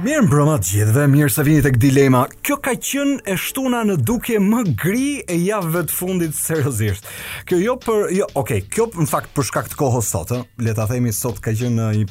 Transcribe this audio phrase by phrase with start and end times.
[0.00, 2.22] Mirë të gjithë dhe mirë se vini tek dilema.
[2.40, 7.04] Kjo ka qenë e shtuna në duke më gri e javëve të fundit seriozisht.
[7.44, 10.32] Kjo jo për jo, okay, kjo në fakt për shkak të kohës sot,
[10.64, 12.06] le ta themi sot ka qenë një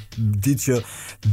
[0.45, 0.77] ditë që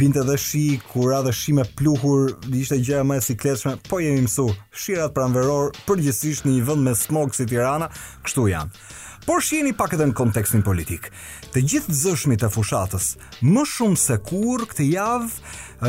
[0.01, 0.65] binte dhe shi,
[0.95, 4.49] kura dhe shi me pluhur, ishte gjëja më e sikletshme, po jemi mësu.
[4.73, 7.93] Shirat pranveror përgjithsisht në një vend me smog si Tirana,
[8.25, 9.05] kështu janë.
[9.27, 11.09] Por shjeni pak edhe në kontekstin politik.
[11.51, 13.09] Të gjithë të zëshmi të fushatës,
[13.43, 15.31] më shumë se kur këtë javë,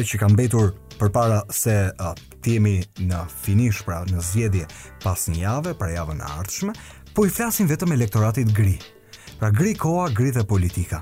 [0.02, 4.66] që kam betur për para se të jemi në finish, pra në zjedje
[5.06, 6.74] pas një jave, pra javë në ardhshme,
[7.14, 8.74] po i flasin vetëm elektoratit gri.
[9.38, 10.97] Pra gri koa, gri dhe politika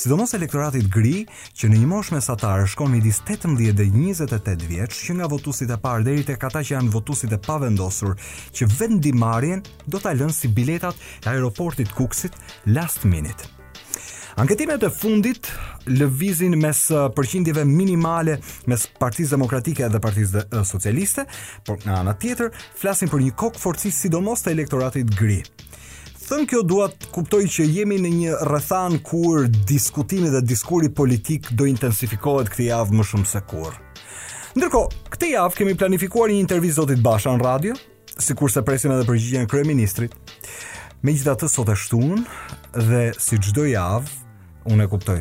[0.00, 1.24] sidomos elektoratit gri,
[1.60, 5.76] që në një moshë mesatar shkon midis 18 dhe 28 vjeç, që nga votuesit e
[5.82, 8.14] parë deri tek ata që janë votuesit e pavendosur,
[8.56, 9.60] që vendimarrjen
[9.92, 10.96] do ta lënë si biletat
[11.26, 12.36] e aeroportit Kuksit
[12.72, 13.50] last minute.
[14.40, 15.50] Anketimet e fundit
[15.90, 18.38] lëvizin mes uh, përqindjeve minimale
[18.70, 21.26] mes Partisë Demokratike dhe Partisë uh, Socialiste,
[21.66, 25.42] por nga ana tjetër flasin për një kokë forcisë sidomos të elektoratit gri
[26.30, 31.48] thënë kjo dua të kuptoj që jemi në një rrethan kur diskutimi dhe diskuri politik
[31.58, 33.72] do intensifikohet këtë javë më shumë se kur.
[34.54, 37.74] Ndërkohë, këtë javë kemi planifikuar një intervistë zotit Basha në radio,
[38.26, 40.14] sikur se presim edhe përgjigjen e kryeministrit.
[41.06, 42.20] Megjithatë sot e shtunë
[42.78, 44.20] dhe si çdo javë,
[44.70, 45.18] unë e kuptoj.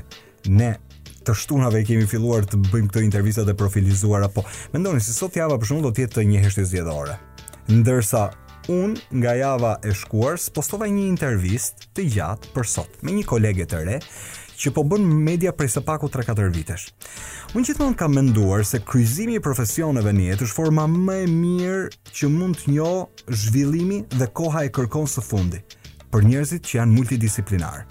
[0.60, 0.76] Ne
[1.26, 5.18] të shtunave i kemi filluar të bëjmë këto intervista dhe profilizuara, po mendoni se si
[5.18, 7.18] sot java për shembull do të jetë një heshtje zgjedhore.
[7.70, 8.24] Ndërsa
[8.70, 13.26] unë nga java e shkuar së postova një intervist të gjatë për sot me një
[13.30, 13.96] kolege të re
[14.60, 16.86] që po bënë media prej së paku 3-4 vitesh.
[17.56, 21.18] Unë që të mund ka menduar se kryzimi i profesioneve në jetë është forma më
[21.26, 21.88] e mirë
[22.20, 22.90] që mund të njo
[23.44, 25.64] zhvillimi dhe koha e kërkon së fundi
[26.14, 27.88] për njerëzit që janë multidisciplinarë.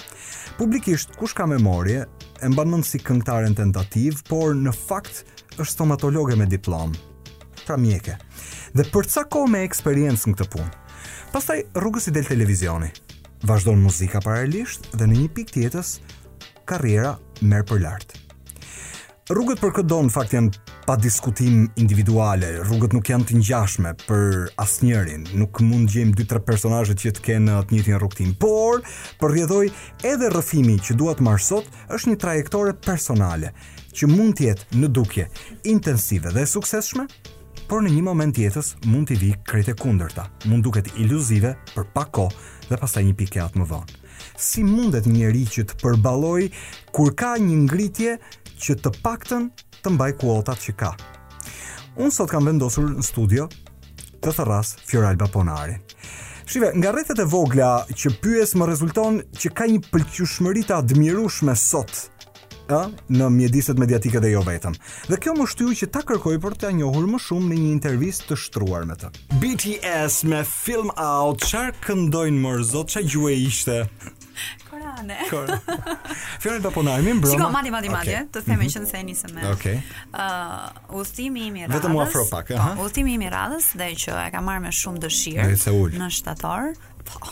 [0.59, 2.03] Publikisht, kush ka memorje,
[2.43, 5.21] e mbanën si këngtaren tentativ, por në fakt
[5.55, 6.99] është stomatologe me diplomë,
[7.69, 8.17] pra mjeke.
[8.79, 10.71] Dhe për ca kohë me eksperiencë në këtë punë.
[11.35, 12.89] Pastaj rrugës i del televizioni.
[13.49, 15.91] Vazhdon muzika paralelisht dhe në një pikë tjetër
[16.69, 17.13] karriera
[17.45, 18.15] merr për lart.
[19.29, 22.49] Rrugët për këtë don fakt janë pa diskutim individuale.
[22.65, 25.27] Rrugët nuk janë të ngjashme për asnjërin.
[25.37, 28.81] Nuk mund të dy tre personazhe që të kenë atë njëjtin rrugëtim, Por,
[29.21, 29.67] për rrjedhoj
[30.09, 33.53] edhe rrëfimi që dua të marr sot është një trajektore personale
[33.93, 35.29] që mund të jetë në dukje
[35.77, 37.05] intensive dhe suksesshme,
[37.69, 41.85] por në një moment jetës mund t'i vi krejt e kundërta, mund duket iluzive për
[41.93, 43.97] pak kohë dhe pastaj një pikë atë më vonë.
[44.41, 46.47] Si mundet një njerëz që të përballoj
[46.97, 48.17] kur ka një ngritje
[48.65, 49.51] që të paktën
[49.83, 50.95] të mbaj kuotat që ka?
[52.01, 55.77] Unë sot kam vendosur në studio të thërras Alba Ponari.
[56.49, 61.53] Shive, nga rrethet e vogla që pyes më rezulton që ka një pëlqyshmëri të admirushme
[61.61, 62.07] sot
[62.69, 62.81] ë
[63.19, 64.77] në mjediset mediatike dhe jo vetëm.
[65.09, 68.31] Dhe kjo më shtyu që ta kërkoj për t'ia njohur më shumë në një intervistë
[68.33, 69.11] të shtruar me të.
[69.43, 73.79] BTS me film out çfarë këndojnë më zot çfarë gjuhë ishte?
[74.69, 75.17] Korane.
[75.33, 75.77] Korane.
[76.45, 77.35] Fjalën po punoj mi mbrëmë.
[77.35, 78.73] Shikoj mali mali mali, të themë mhm.
[78.77, 79.47] që nëse e nisem me.
[79.55, 79.81] Okej.
[80.15, 80.29] Ë,
[81.01, 81.77] udhtimi im i radhës.
[81.81, 82.73] Vetëm u afro pak, po, ha.
[82.87, 86.71] Udhtimi im i radhës dhe që e kam marrë me shumë dëshirë në shtator.
[87.09, 87.25] Po.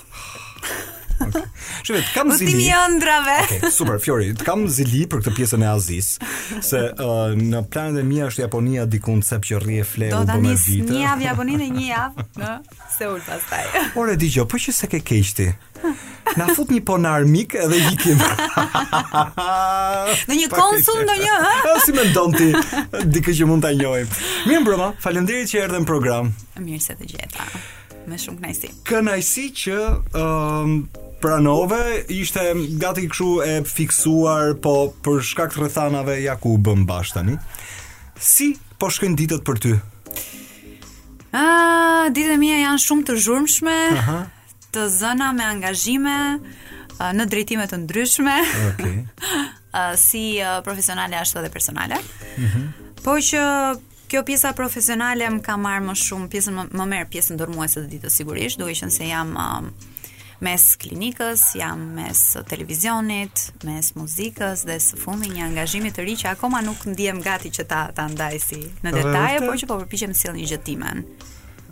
[1.18, 1.42] Okay.
[1.86, 2.50] Shumë, kam zili.
[2.50, 3.36] Ushtimi ëndrave.
[3.46, 6.08] Okay, super Fiori, të kam zili për këtë pjesën e Azis,
[6.64, 10.20] se uh, në planet e mia është Japonia diku në sep që rrie fle Do
[10.28, 12.50] të nis një javë Japoninë e një javë në
[12.96, 13.62] Seul pastaj.
[13.94, 15.46] Por e dijo, po që se ke keq ti.
[16.36, 18.18] Na fut një ponar mik edhe ikim.
[20.26, 21.54] Në një konsum do një, ha?
[21.86, 22.50] Si mendon ti?
[23.14, 24.08] Dikë që mund ta njohim.
[24.50, 26.32] Mirë broma, faleminderit që erdhën në program.
[26.60, 27.48] Mirë se të gjeta.
[28.06, 28.68] Me shumë kënajsi.
[28.86, 29.78] Kënajsi që
[30.14, 30.74] um,
[31.20, 32.40] pranove ishte
[32.80, 34.72] gati kështu e fiksuar po
[35.04, 37.38] për shkak të rrethanave ja ku u bën bash tani
[38.28, 39.72] si po shkojnë ditët për ty
[41.36, 41.44] a
[42.12, 44.18] ditët e mia janë shumë të zhurmshme Aha.
[44.76, 46.16] të zëna me angazhime
[46.96, 48.36] në drejtime të ndryshme
[48.70, 48.86] ok
[50.06, 50.24] si
[50.64, 52.64] profesionale ashtu edhe personale mm -hmm.
[53.04, 53.44] po që
[54.06, 57.86] Kjo pjesa profesionale më ka marrë më shumë, pjesën më, më merr pjesën dormuese të
[57.90, 59.70] ditës sigurisht, duke qenë se jam um,
[60.44, 66.34] mes klinikës, jam mes televizionit, mes muzikës dhe së fundi një angazhimi të ri që
[66.34, 70.12] akoma nuk ndiem gati që ta ta ndaj si në detaje, por që po përpiqem
[70.12, 71.04] të sjell një gjë timen.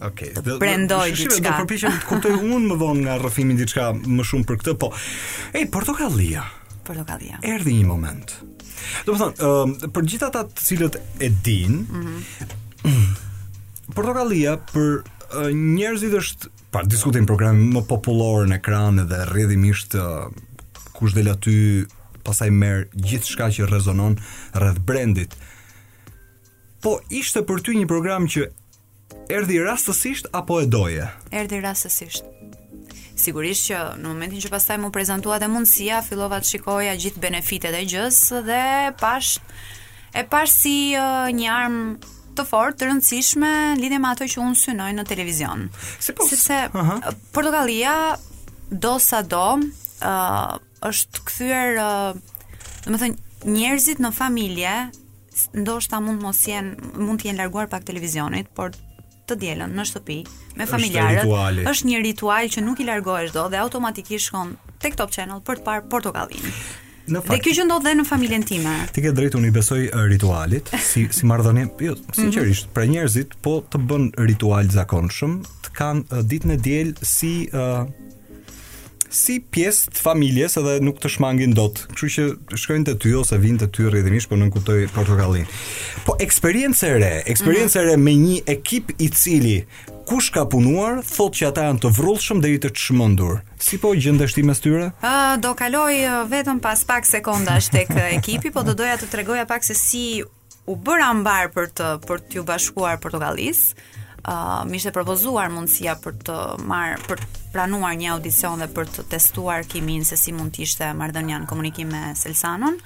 [0.04, 0.30] Okej.
[0.32, 1.44] Okay, të prendoj diçka.
[1.44, 4.90] Do përpiqem të kuptoj unë më vonë nga rrëfimi diçka më shumë për këtë, po.
[5.56, 6.46] Ej, portokallia.
[6.88, 7.38] Portokallia.
[7.46, 8.36] Erdhi një moment.
[9.06, 12.24] Do të thonë, për gjithë ata të cilët e din, mm
[12.82, 13.14] -hmm.
[13.94, 19.94] portokallia për uh, njerëzit është pa diskutojmë programin më popullor në ekran edhe rrjedhimisht
[20.96, 21.52] kush del aty
[22.26, 24.16] pastaj merr gjithçka që rezonon
[24.58, 25.34] rreth brendit.
[26.82, 28.48] Po ishte për ty një program që
[29.30, 31.06] erdhi rastësisht apo e doje?
[31.30, 32.26] Erdhi rastësisht.
[33.22, 37.78] Sigurisht që në momentin që pastaj më prezentuat e mundësia, filovat të shikoja gjithë benefitet
[37.78, 38.62] e gjësë dhe
[38.98, 39.38] pash,
[40.10, 44.40] e pash si uh, një armë të fortë, të rëndësishme në lidhje me ato që
[44.48, 45.66] unë synoj në televizion.
[46.02, 46.26] Si po?
[46.30, 47.18] Sepse uh -huh.
[47.32, 47.94] Portugalia
[48.86, 49.60] do sa do ë
[50.10, 50.58] uh,
[50.90, 53.16] është kthyer, uh, domethënë
[53.58, 54.74] njerëzit në familje
[55.54, 56.74] ndoshta mund të mos jenë
[57.06, 58.70] mund të jenë larguar pak televizionit, por
[59.28, 60.18] të dielën në shtëpi
[60.56, 65.10] me familjarët është një ritual që nuk i largohesh dot dhe automatikisht shkon tek Top
[65.10, 66.44] Channel për të parë Portokallin.
[67.04, 67.34] Në fakt.
[67.34, 68.72] Dhe kjo që ndodh dhe në familjen time.
[68.94, 72.74] Ti ke drejtë unë i besoj ritualit, si si marrëdhënie, jo, sinqerisht, mhm.
[72.78, 75.34] për njerëzit po të bën ritual zakonshëm,
[75.66, 77.84] të kanë ditën e diel si uh,
[79.14, 81.84] si pjesë të familjes edhe nuk të shmangin dot.
[81.92, 85.44] Kështu që shkojnë te ty ose vinë te ty rrëdhimisht, po nën kuptoj portokallin.
[86.08, 87.90] Po eksperiencë e re, eksperiencë e mhm.
[87.92, 89.58] re me një ekip i cili
[90.04, 93.38] kush ka punuar, thot që ata janë të vrullshëm dhe i të çmendur.
[93.60, 94.90] Si po gjendesh ti mes tyre?
[95.00, 99.08] Ë, uh, do kaloj uh, vetëm pas pak sekondash tek ekipi, po do doja të
[99.12, 100.04] tregoja pak se si
[100.66, 103.70] u bëra mbar për të për t'u bashkuar Portugalis.
[104.24, 109.06] Uh, mi ishte propozuar mundësia për të marë, për pranuar një audicion dhe për të
[109.14, 112.76] testuar kimin se si mund t'ishte mardënja në komunikim me Selsanon,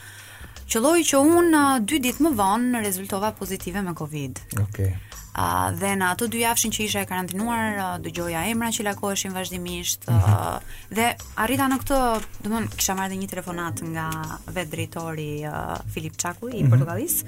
[0.71, 4.43] qëlloj që unë uh, dy ditë më vonë rezultova pozitive me Covid.
[4.69, 4.93] Okay.
[5.39, 10.09] Uh, dhe në ato dy javëshin që isha e karantinuar, uh, emra që lakoheshin vazhdimisht.
[10.11, 10.59] Uh,
[10.99, 11.13] dhe
[11.45, 12.01] arrita në këtë,
[12.49, 14.09] do të kisha marrë një telefonat nga
[14.57, 16.71] vetë drejtori uh, Filip Çaku i mhm.
[16.73, 17.21] Portugalis.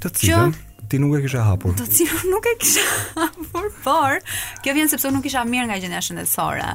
[0.00, 0.54] Të cilën
[0.92, 1.76] ti nuk e kisha hapur.
[1.76, 2.86] Të cilën nuk e kisha
[3.20, 4.16] hapur, por
[4.64, 6.70] kjo vjen sepse nuk isha mirë nga gjendja shëndetësore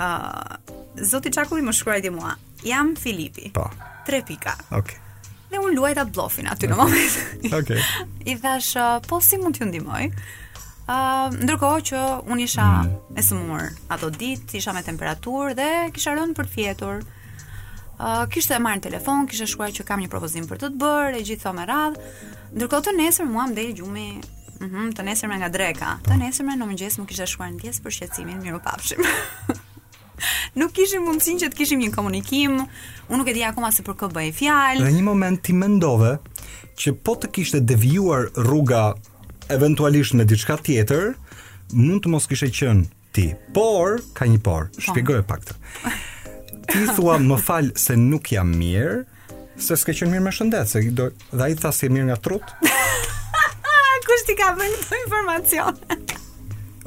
[0.00, 2.32] Uh, zoti Çakulli më shkruaj ti mua.
[2.64, 3.52] Jam Filipi.
[3.56, 3.66] Po.
[4.08, 4.56] Tre pika.
[4.70, 4.78] Okej.
[4.80, 5.06] Okay.
[5.50, 6.70] Dhe unë luajta blofin aty okay.
[6.70, 7.54] në moment.
[7.58, 7.80] Okay.
[8.30, 8.76] I thash,
[9.10, 10.04] po si mund t'ju ndihmoj?
[10.90, 11.98] Uh, ndërkohë që
[12.34, 12.88] unë isha mm.
[13.14, 17.04] e sëmurë ato dit, isha me temperaturë dhe kisha rënë për të fjetur.
[18.00, 21.12] Uh, kishte marrë në telefon, kishte shkruar që kam një propozim për të të bërë,
[21.20, 22.10] e gjithë thonë radhë.
[22.56, 24.06] Ndërkohë të nesër mua më del gjumi,
[24.56, 25.92] mhm, mm të nesër me nga dreka.
[26.08, 29.06] Të nesër me në mëngjes më kishte shkruar në pjesë për shqetësimin, miru pafshim.
[30.58, 32.64] nuk kishim mundësinë që të kishim një komunikim.
[33.06, 34.82] Unë nuk e di akoma se për kë bëj fjalë.
[34.82, 36.16] Në një moment ti mendove
[36.82, 38.88] që po të kishte devijuar rruga
[39.54, 41.12] eventualisht me diçka tjetër,
[41.74, 43.26] mund të mos kishe qenë ti.
[43.54, 44.84] Por, ka një por, po.
[44.86, 45.56] shpjegoj pak të.
[46.70, 49.00] Ti thua më fal se nuk jam mirë,
[49.60, 52.18] se s'ke qenë mirë me shëndet, se do dhe ai tha se si mirë nga
[52.28, 52.54] trut.
[54.06, 55.80] Kush ti ka bën këtë informacion?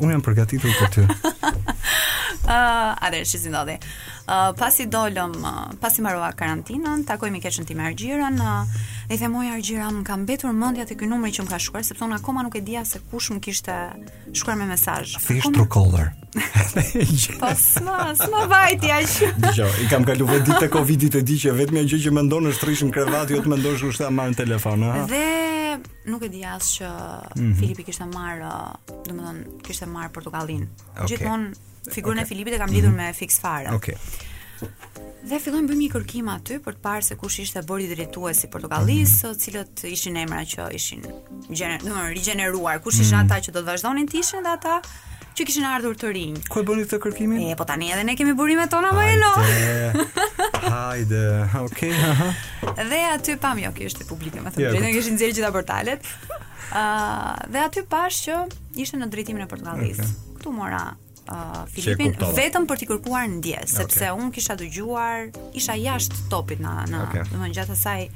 [0.02, 1.08] Unë jam përgatitur për ty.
[2.44, 3.78] Ah, uh, a dhe shizin dhe.
[4.24, 9.18] Uh, pasi dolëm, uh, pasi marrova karantinën, takoj me keqën ti me Argjiran, uh, i
[9.20, 12.06] dhe moj Argjira, më kam betur mëndja të kënë numëri që më ka shkuar, sepse
[12.08, 13.76] unë akoma nuk e dija se kush më kishte
[14.32, 15.18] shkuar me mesaj.
[15.20, 16.14] Fish true caller.
[17.42, 19.18] po s'ma, s'ma vajti aq.
[19.44, 22.48] Dgjoj, i kam kalu vetë ditë të Covidit e di që vetëm ajo që mendon
[22.54, 25.04] është rrishën krevat, jo të mendosh kush ta marrën telefon, ha.
[25.12, 27.60] Dhe nuk e di as që mm -hmm.
[27.60, 30.64] Filipi kishte marr, uh, domethënë kishte marr portokallin.
[30.96, 31.12] Okay.
[31.12, 32.24] Gjithmonë Figurën okay.
[32.24, 33.06] e Filipit e kam lidhur mm -hmm.
[33.08, 33.70] me fix fare.
[33.74, 33.96] Okej.
[33.96, 34.00] Okay.
[35.30, 38.48] Dhe fillojmë bëjmë një kërkim aty për të parë se kush ishte bordi drejtues i
[38.54, 39.42] Portugalisë, mm -hmm.
[39.44, 41.02] cilët ishin emra që ishin
[41.58, 43.32] gjenë, domethënë rigjeneruar, kush ishin mm -hmm.
[43.32, 44.76] ata që do të vazhdonin të ishin dhe ata
[45.36, 46.38] që kishin ardhur të rinj.
[46.52, 47.38] Ku e bëni këtë kërkimin?
[47.54, 49.16] E po tani edhe ne kemi burimet tona më e
[50.70, 51.50] Hajde.
[51.68, 51.94] Okej.
[52.72, 52.90] Okay.
[52.92, 54.04] dhe aty pam jo, kjo është
[54.46, 54.62] më thonë.
[54.64, 56.00] Jo, ne kishin nxjerrë gjitha portalet.
[56.02, 58.36] Ëh, ah, uh, dhe aty pash që
[58.82, 60.02] ishte në drejtimin e Portugalisë.
[60.08, 60.36] Okay.
[60.40, 60.84] Ktu mora
[61.72, 64.12] Filipin vetëm për t'i kërkuar ndjes, sepse okay.
[64.20, 67.54] un kisha dëgjuar, isha jashtë topit na na, okay.
[67.56, 68.10] gjatë asaj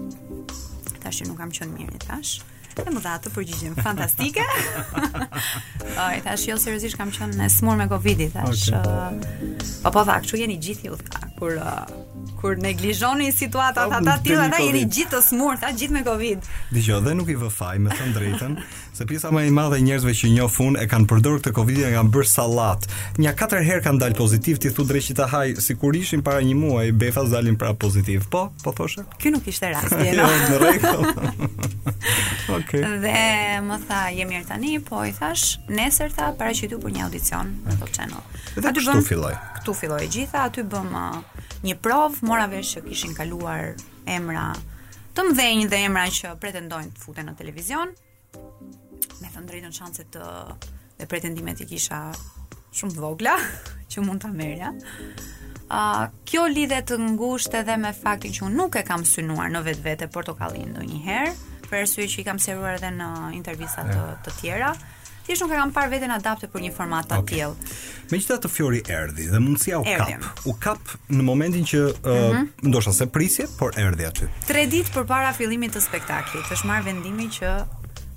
[1.06, 2.40] Tash që nuk kam qenë mirë tash.
[2.76, 4.42] E më dha atë përgjigjen fantastike.
[6.06, 8.68] Oj, tash jo seriozisht kam qenë në smur me Covidi tash.
[8.74, 8.82] Okay.
[8.82, 12.04] Uh, po po tha, kështu jeni gjithë u tha kur uh,
[12.40, 16.48] kur neglizhoni situata Ata ta tilla ata jeni gjithë të smurt, ata gjithë me Covid.
[16.74, 18.56] Dgjoj, dhe nuk i vë faj, me thënë drejtën,
[18.96, 21.80] se pjesa më e madhe e njerëzve që njoh fun e kanë përdorur këtë Covid
[21.84, 22.88] dhe kanë bërë sallat.
[23.20, 26.56] Nja katër herë kanë dalë pozitiv, ti thua drejtë ta haj sikur ishin para një
[26.60, 28.26] muaji, befa dalin pra pozitiv.
[28.32, 29.04] Po, po thoshe?
[29.22, 31.10] Ky nuk ishte rasti, Jo, në rregull.
[32.58, 32.82] Okej.
[33.02, 37.06] Dhe më tha, jemi mirë tani, po i thash, nesër tha, para që për një
[37.08, 37.94] audicion në okay.
[37.96, 38.22] Channel.
[38.56, 39.34] Dhe aty bëm, këtu filloj.
[39.58, 40.90] Këtu filloi gjitha, aty bëm
[41.64, 43.72] një provë, mora vesh që kishin kaluar
[44.10, 44.50] emra
[45.16, 47.92] të mdhenj dhe emra që pretendojnë të futen në televizion.
[49.22, 50.24] Me thënë drejtën shanset të
[50.98, 52.00] dhe pretendimet i kisha
[52.76, 53.36] shumë të vogla
[53.92, 54.74] që mund ta merja.
[55.66, 59.64] Uh, kjo lidhe të ngusht edhe me faktin që unë nuk e kam synuar në
[59.66, 61.32] vetë vete portokallin do njëherë,
[61.66, 63.08] për që i kam seruar edhe në
[63.40, 64.70] intervjisa të, të tjera
[65.26, 67.70] thjesht nuk e kam parë veten adapte për një format të tillë.
[68.12, 70.16] Megjithatë fjori erdhi dhe mundësia u erdhi.
[70.20, 70.42] kap.
[70.46, 72.68] U kap në momentin që uh, mm -hmm.
[72.70, 74.26] ndoshta se prisje, por erdhi aty.
[74.48, 77.54] 3 ditë përpara fillimit të spektaklit, është marr vendimin që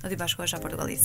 [0.02, 1.04] do të bashkohesha Portugalis.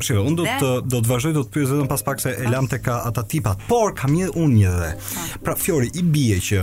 [0.00, 2.44] Shiko, unë do të do të vazhdoj do të pyes vetëm pas pak se e
[2.52, 4.92] lam ka ata tipat, por kam një unë një dhe.
[4.96, 5.40] Ah.
[5.44, 6.56] Pra Fiori i bie që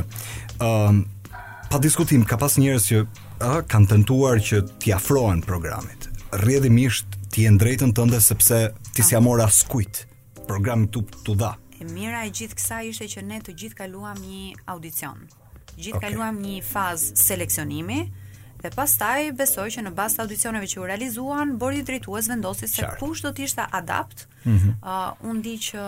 [0.60, 1.06] ëm um,
[1.72, 3.08] pa diskutim ka pas njerëz që uh,
[3.72, 6.02] kanë tentuar që t'i afrohen programit.
[6.44, 8.58] Rrjedhimisht ti e ndrejtën tënde sepse
[8.98, 9.22] ti si ah.
[9.22, 10.00] mor askujt.
[10.48, 11.52] Programi tu tu dha.
[11.82, 14.40] E mira e gjithë kësaj ishte që ne të gjithë kaluam një
[14.74, 15.20] audicion.
[15.78, 16.08] Gjithë okay.
[16.16, 18.00] kaluam një fazë seleksionimi
[18.64, 22.82] dhe pastaj besoj që në bazë të audicioneve që u realizuan, bordi drejtues vendosi se
[22.82, 22.98] sure.
[23.04, 24.26] kush do të ishte adapt.
[24.48, 24.74] Mm -hmm.
[24.82, 25.82] uh, unë di që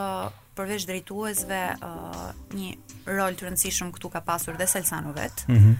[0.58, 2.26] përveç drejtuesve uh,
[2.60, 2.70] një
[3.18, 5.38] rol të rëndësishëm këtu ka pasur dhe Selsanu vet.
[5.48, 5.72] Mhm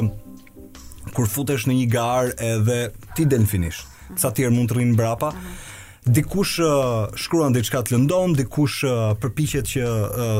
[1.16, 2.80] kur futesh në një garë edhe
[3.18, 3.84] ti del finish.
[4.18, 5.60] Sa tjerë mund të rrinë brapa Uh -huh
[6.08, 6.60] dikush
[7.20, 8.84] shkruan diçka të lëndon, dikush
[9.20, 9.88] përpiqet që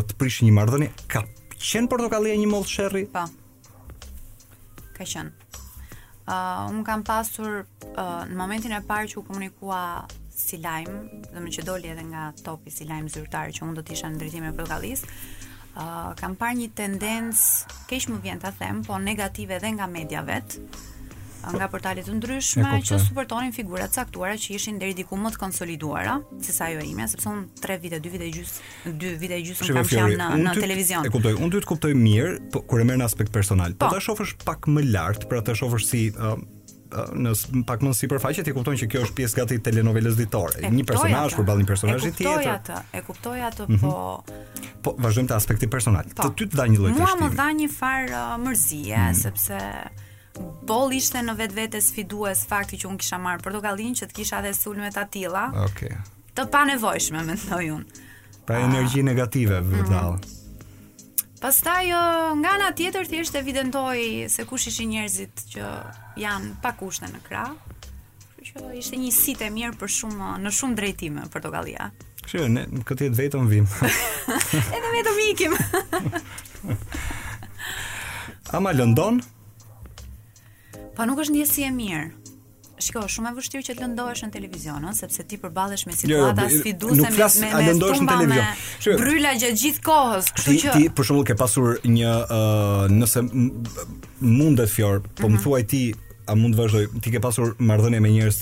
[0.09, 0.93] të prishë një marrëdhënie.
[1.13, 1.25] Ka
[1.61, 3.05] qenë portokallia një mollë sherry?
[3.13, 3.27] Po.
[4.97, 5.49] Ka qenë.
[6.31, 9.81] Ë, uh, un kam pasur uh, në momentin e parë që u komunikua
[10.31, 10.93] si lajm,
[11.35, 14.21] dhe që doli edhe nga topi si lajm zyrtar që un do të isha në
[14.21, 15.03] drejtimin e portokallis.
[15.71, 20.23] Uh, kam parë një tendencë, keq më vjen ta them, po negative edhe nga media
[20.27, 20.57] vet,
[21.49, 21.73] nga po.
[21.77, 26.19] portale të ndryshme që suportonin figura të caktuara që ishin deri diku më të konsoliduara
[26.45, 29.41] se sa ajo ime, sepse un 3 vite, 2 vite e gjys, 2 vite e
[29.47, 31.09] gjys kam qenë në në televizion.
[31.09, 33.89] E kuptoj, un dy të kuptoj mirë, po kur e merr në aspekt personal, po,
[33.89, 33.97] po.
[33.97, 36.37] ta shohësh pak më lart, pra ta shohësh si uh,
[37.15, 37.33] në
[37.69, 41.37] pak më sipërfaqe ti kupton që kjo është pjesë gati telenovelës ditore, e një personazh
[41.39, 42.49] përballë një personazhi tjetër.
[42.51, 43.81] E kuptoj atë, e kuptoj atë, mm -hmm.
[43.81, 44.25] po
[44.85, 46.05] po vazhdojmë te aspekti personal.
[46.17, 47.21] Po, të ty të dha një lloj të shtypur.
[47.21, 49.23] Mua më dha një farë mërzie mm -hmm.
[49.23, 49.59] sepse
[50.67, 54.53] boll ishte në vetvete sfidues fakti që un kisha marr portokallin që të kisha dhe
[54.57, 55.49] sulme të tilla.
[55.67, 55.93] Okej.
[55.95, 56.17] Okay.
[56.37, 57.85] Të panevojshme mendoj un.
[58.47, 59.73] Pa energji uh, negative mhm.
[59.73, 60.13] vërtet.
[60.13, 60.37] Mm.
[61.41, 65.71] Pastaj nga ana tjetër thjesht evidentoi se kush ishin njerëzit që
[66.21, 67.55] janë pa kushte në krah.
[68.41, 71.89] Kështu që ishte një sitë e mirë për shumë në shumë drejtime Portogallia.
[72.27, 73.65] Kështu ne këtë jetë vetëm vim.
[74.77, 75.57] Edhe vetëm ikim.
[78.59, 79.23] Ama London
[80.97, 82.09] Po nuk është ndjesie e mirë.
[82.81, 86.47] Shiko, shumë e vështirë që të lëndohesh në televizion, ëh, sepse ti përballesh me situata
[86.47, 87.51] jo, jo, sfiduese me me me.
[87.51, 88.63] nuk lëndohesh në televizion.
[88.85, 92.95] Shiko, bryla gjatë gjithë kohës, kështu që ti për shembull ke pasur një ëh, uh,
[92.95, 93.25] nëse
[94.25, 95.27] mundet fjor, po mm -hmm.
[95.27, 95.43] më mhm.
[95.45, 95.83] thuaj ti,
[96.27, 96.87] a mund të vazhdoj?
[97.05, 98.39] Ti ke pasur marrëdhënie me njerëz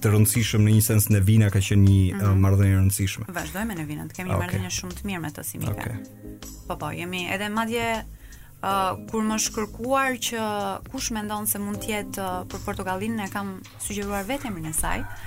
[0.00, 2.40] të rëndësishëm në një sens në Vina ka qenë një mm -hmm.
[2.46, 3.24] marrëdhënie e rëndësishme.
[3.40, 4.42] Vazhdojmë në Vina, të kemi ah, okay.
[4.46, 5.70] marrëdhënie shumë të mirë me ato simile.
[5.74, 5.92] Okay.
[6.68, 7.86] Po po, jemi edhe madje
[8.62, 10.42] uh, kur më shkërkuar që
[10.92, 14.64] kush mendon ndonë se mund tjetë uh, ah, për Portugalinë, ne kam sugjeruar vetëm e
[14.68, 15.20] mërë uh,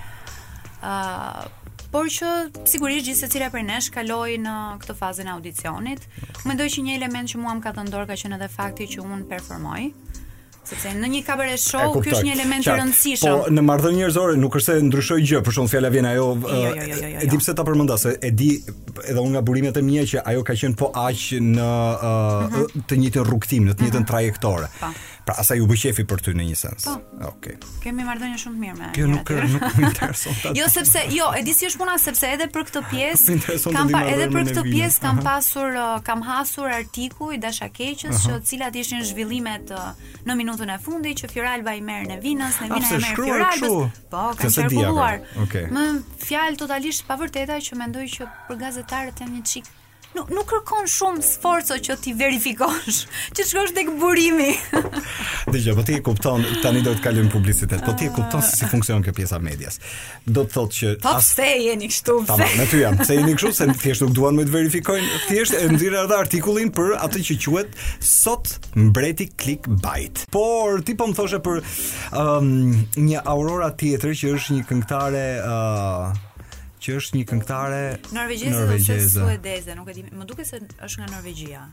[0.83, 1.45] ah,
[1.91, 2.29] por që
[2.67, 6.03] sigurisht gjithë se cire për nesh kaloi në këtë fazën audicionit
[6.43, 8.87] më që një element që mua më ka të ndorë ka që në dhe fakti
[8.95, 10.14] që unë performoj uh,
[10.69, 13.25] sepse në një kabaret show ky është një element i rëndësishëm.
[13.47, 16.27] Po në marrëdhënie njerëzore nuk është se ndryshoi gjë, por shumë fjala vjen ajo.
[16.35, 17.23] Jo, jo, jo, jo, jo, jo.
[17.25, 18.49] E di pse ta përmenda se e di
[19.05, 23.01] edhe unë nga burimet e mia që ajo ka qenë po aq në uh, të
[23.03, 24.11] njëjtën rrugtim, në të njëjtën mhm.
[24.13, 24.71] trajektore.
[24.79, 24.93] Pa.
[24.93, 25.11] Po.
[25.25, 26.83] Pra asaj u bë shefi për ty në një sens.
[26.85, 26.99] Po.
[27.33, 27.55] Okej.
[27.57, 27.71] Okay.
[27.85, 28.99] Kemë marrëdhënie shumë të mirë me ajo.
[28.99, 30.51] Jo nuk nuk më intereson ta.
[30.53, 34.03] Jo sepse jo, e di si është puna sepse edhe për këtë pjesë kam pa
[34.11, 39.73] edhe për këtë pjesë kam pasur uh, kam hasur artikuj dashakeqës që cilat ishin zhvillimet
[39.73, 39.87] uh,
[40.29, 43.99] në në e fundi që Fioralba i merë në vinës, në vinë e merë Fioralbës,
[44.13, 45.19] po, ka shërkulluar.
[45.47, 45.67] Okay.
[45.75, 45.85] Më
[46.23, 49.73] fjalë totalisht pa vërteta që mendoj që për gazetarët janë një qikë
[50.15, 53.01] nuk, nuk kërkon shumë sforco që ti verifikosh,
[53.35, 54.53] që shkosh tek burimi.
[55.51, 58.43] Dhe gjë, po ti e kupton, tani do të kalim publicitet, po ti e kupton
[58.45, 58.71] se si ah.
[58.71, 59.79] funksion kjo pjesa medias.
[60.25, 60.93] Do të thotë që...
[61.03, 61.31] Po as...
[61.33, 62.47] pse jeni kështu, pse?
[62.61, 65.57] me ty jam, pse jeni kështu, se në thjesht nuk duan me të verifikojnë, thjesht
[65.59, 70.25] e ndzira dhe artikulin për atë që quet sot mbreti klik bajt.
[70.33, 71.61] Por, ti po më thoshe për
[72.13, 72.71] um,
[73.05, 75.25] një aurora tjetër që është një këngtare...
[75.43, 76.31] Uh,
[76.85, 77.77] që është një këngëtare
[78.13, 79.09] norvegjeze, norvegjeze.
[79.09, 81.63] ose suedeze, nuk e di, më duket se është nga Norvegjia.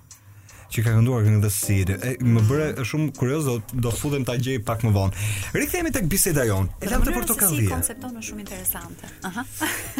[0.72, 1.94] Qi ka kënduar këngë të sidë.
[2.08, 5.26] E më bëre shumë kurioz do do futem ta gjej pak më vonë.
[5.52, 6.70] Rikthehemi tek biseda jon.
[6.80, 7.66] E kam të portokalli.
[7.66, 9.10] Si koncepton është shumë interesante.
[9.28, 9.44] Aha.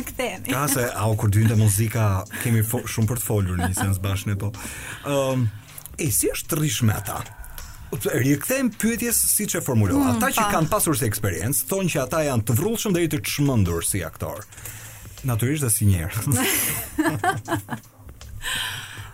[0.09, 0.49] Kthehemi.
[0.54, 2.07] Ka se au kur dynda muzika
[2.40, 4.49] kemi shumë për të folur në sens bashkë po.
[5.04, 5.47] Ëm, um,
[6.00, 7.21] e si është të rish me ata?
[8.16, 10.07] Rikthehem pyetjes siç e formulova.
[10.09, 13.21] Mm, ata që kanë pasur se eksperiencë, thonë që ata janë të vrrullshëm deri të
[13.28, 14.47] çmendur si aktor.
[15.26, 16.33] Natyrisht dhe si njerë.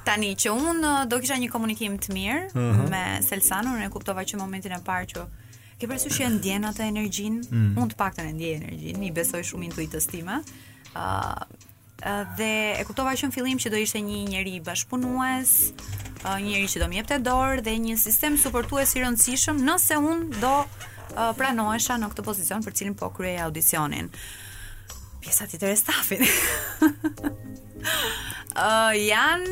[0.08, 2.80] Tani, që unë uh, do kisha një komunikim të mirë uh mhm.
[2.80, 2.90] -huh.
[2.92, 5.24] me Selsanur, e kuptova që momentin e parë që
[5.78, 7.76] ke parasysh që e ndjen atë energjin, mm.
[7.78, 10.38] unë të paktën e ndjej energjinë, energjin, i besoj shumë intuitës time,
[10.98, 15.52] uh, uh, dhe e kuptova që në fillim që do ishte një njeri bashkëpunues,
[16.24, 20.40] uh, një njeri që do jepte dorë dhe një sistem suportues i rëndësishëm nëse unë
[20.42, 20.52] do
[21.38, 24.10] pranohesha në këtë pozicion për cilin po kryej audicionin
[25.22, 26.24] pjesa t'i të restafin
[28.58, 29.44] Ë uh, jan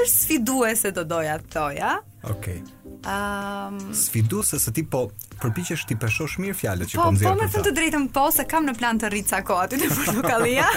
[0.00, 1.90] është sfiduese do doja të thoja.
[2.30, 2.60] Okej.
[2.62, 3.08] Okay.
[3.10, 5.02] Ëm um, sfiduese se ti po
[5.42, 8.24] përpiqesh ti peshosh mirë fjalët që po më Po, po më thën të drejtëm po
[8.32, 10.68] se kam në plan të rrit ca kohë aty në Portokallia.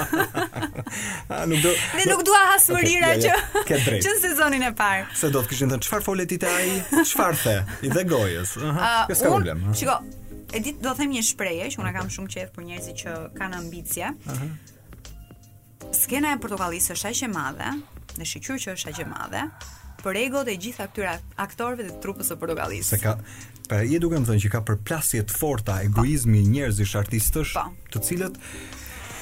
[1.30, 3.38] A nuk do Ne nuk dua as më rira që
[3.94, 5.06] që në sezonin e parë.
[5.22, 7.58] Se do të kishin thënë çfarë folet e te ai, çfarë the?
[7.88, 8.58] I dhe gojës.
[8.60, 9.70] Ëh, uh -huh, uh, ka problem.
[9.78, 9.98] Shiko,
[10.54, 13.58] e do të them një shprehje që unë kam shumë qejf për njerëzit që kanë
[13.60, 14.12] ambicie.
[14.14, 14.44] Ëh.
[15.98, 17.72] Skena e Portokallisë është aq e madhe,
[18.20, 19.42] dhe shiqur që është aq e madhe,
[20.04, 20.86] për egot e gjithë
[21.42, 22.90] aktorëve dhe të trupës së Portokallisë.
[22.94, 23.16] Se ka
[23.72, 27.72] pa i duke më thënë që ka përplasje të forta egoizmi i njerëzish artistësh, po.
[27.96, 28.38] të cilët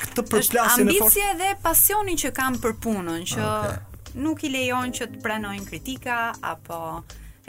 [0.02, 4.50] këtë përplasje në ambicie dhe pasionin që kanë për punën që ah, okay nuk i
[4.52, 6.78] lejon që të pranojnë kritika apo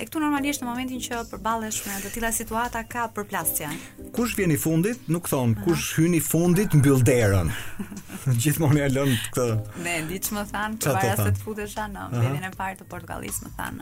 [0.02, 3.68] E këtu normalisht në momentin që përballesh me të tilla situata ka përplasje.
[4.16, 4.98] Kush vjen i fundit?
[5.06, 5.62] Nuk thon, Aha.
[5.62, 7.52] kush hyn i fundit mbyll derën.
[8.42, 9.44] Gjithmonë ja lën këtë.
[9.84, 13.52] Ne diç më than, para se të futesh në vendin e parë të Portugalisë më
[13.60, 13.78] than,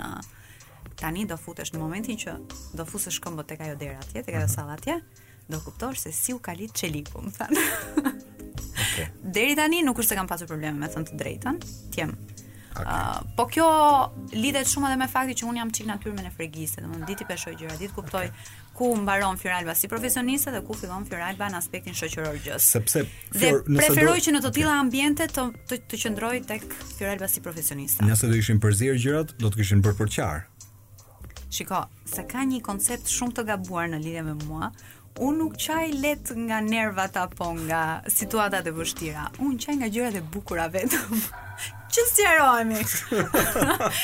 [1.00, 2.36] tani do futesh në momentin që
[2.76, 4.98] do fusësh këmbët tek ajo dera atje, tek ajo sallë atje,
[5.48, 7.64] do kuptosh se si u kalit çeliku, më than.
[8.68, 9.08] Okay.
[9.24, 11.62] Deri tani nuk është se kam pasur probleme me thënë të drejtën.
[11.96, 12.12] Tjem
[12.74, 12.86] Okay.
[12.86, 13.68] Uh, po kjo
[14.34, 17.52] lidhet shumë edhe me faktin që un jam çik natyrën e fregjisë, domthonë ditë peshoj
[17.58, 18.46] gjëra, ditë kuptoj okay.
[18.78, 22.68] ku mbaron Fjoralba si profesioniste dhe ku fillon Fjoralba në aspektin shoqëror gjës.
[22.76, 23.02] Sepse
[23.34, 24.24] fjor, dhe preferoj do...
[24.26, 24.84] që në të tilla okay.
[24.84, 28.06] ambiente të, të, të qëndroj tek Fjoralba si profesioniste.
[28.06, 30.46] Nëse do ishin përzier gjërat, do të kishin bërë përqar.
[31.50, 34.70] Shiko, sa ka një koncept shumë të gabuar në lidhje me mua,
[35.20, 39.24] Unë nuk qaj let nga nervat apo nga situatat e vështira.
[39.42, 41.18] Unë qaj nga gjërat e bukura vetëm.
[41.90, 42.82] që në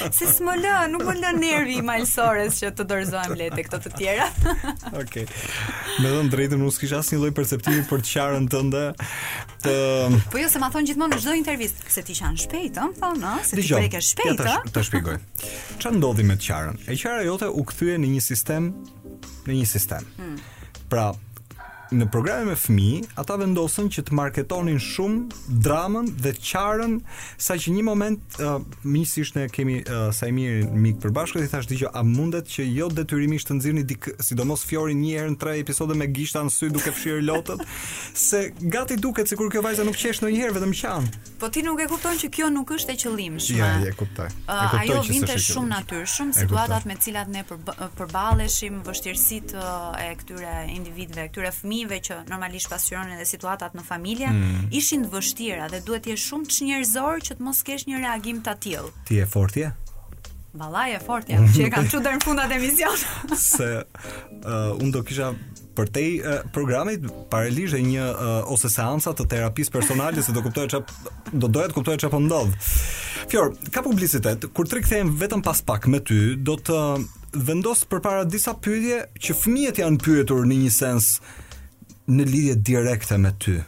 [0.16, 3.90] Se s'më lë, nuk më lë nervi i malsores që të dorëzojmë lete këto të
[3.98, 4.26] tjera.
[5.00, 5.14] Ok.
[6.02, 8.82] me dhe në drejtën, nuk s'kisha asë një loj perceptimi për të qarën të ndë.
[9.66, 9.74] Të...
[10.32, 13.34] Po jo, se ma thonë gjithmonë në gjdoj intervjist, se ti shanë shpejtë, më thonë,
[13.46, 14.48] se Dijon, ti preke shpejtë.
[14.50, 15.18] Ja të, sh shpigoj.
[15.82, 16.80] Që ndodhi me të qarën?
[16.86, 18.70] E qara jote u këthuje në një sistem,
[19.46, 20.08] në një sistem.
[20.16, 20.38] Hmm.
[20.92, 21.10] Pra,
[21.94, 22.86] në programe me fëmi,
[23.20, 26.96] ata vendosën që të marketonin shumë dramën dhe qarën,
[27.40, 31.74] sa që një moment, uh, misisht ne kemi uh, sajmiri në mikë përbashkët, i thashtë
[31.76, 35.38] diqo, a mundet që jo detyrimisht të nëzirë një dikë, sidomos fjori një herë në
[35.42, 37.62] tre episode me gishtë anë sy duke fshirë lotët,
[38.26, 38.42] se
[38.76, 41.24] gati duket si kur kjo vajza nuk qesh në një vetëm qanë.
[41.42, 43.58] Po ti nuk e kupton që kjo nuk është e qëllimshme.
[43.60, 44.30] Ja, ja, kuptoj.
[44.56, 48.82] ajo vinte shumë natyrshëm, situatat me cilat ne përballeshim,
[49.96, 54.68] e këtyre individëve, këtyre fëmijëve që normalisht pasqyron edhe situatat në familje, mm.
[54.74, 58.40] ishin të vështira dhe duhet të jesh shumë çnjerëzor që të mos kesh një reagim
[58.46, 58.92] të tillë.
[59.08, 59.72] Ti je fortje?
[60.56, 61.52] Vallaj e fortë jam, mm.
[61.52, 63.34] që e kam çu deri në fundat e misionit.
[63.36, 65.34] Se uh, unë do kisha
[65.76, 70.70] për te uh, programit dhe një uh, ose seanca të terapisë personale se do kuptoj
[70.72, 70.88] çap
[71.36, 72.54] do doja të kuptoj çap ndodh.
[73.28, 76.80] Fjor, ka publicitet, kur të rikthehem vetëm pas pak me ty, do të
[77.36, 81.18] vendos përpara disa pyetje që fëmijët janë pyetur në një sens
[82.08, 83.58] në lidhje direkte me ty.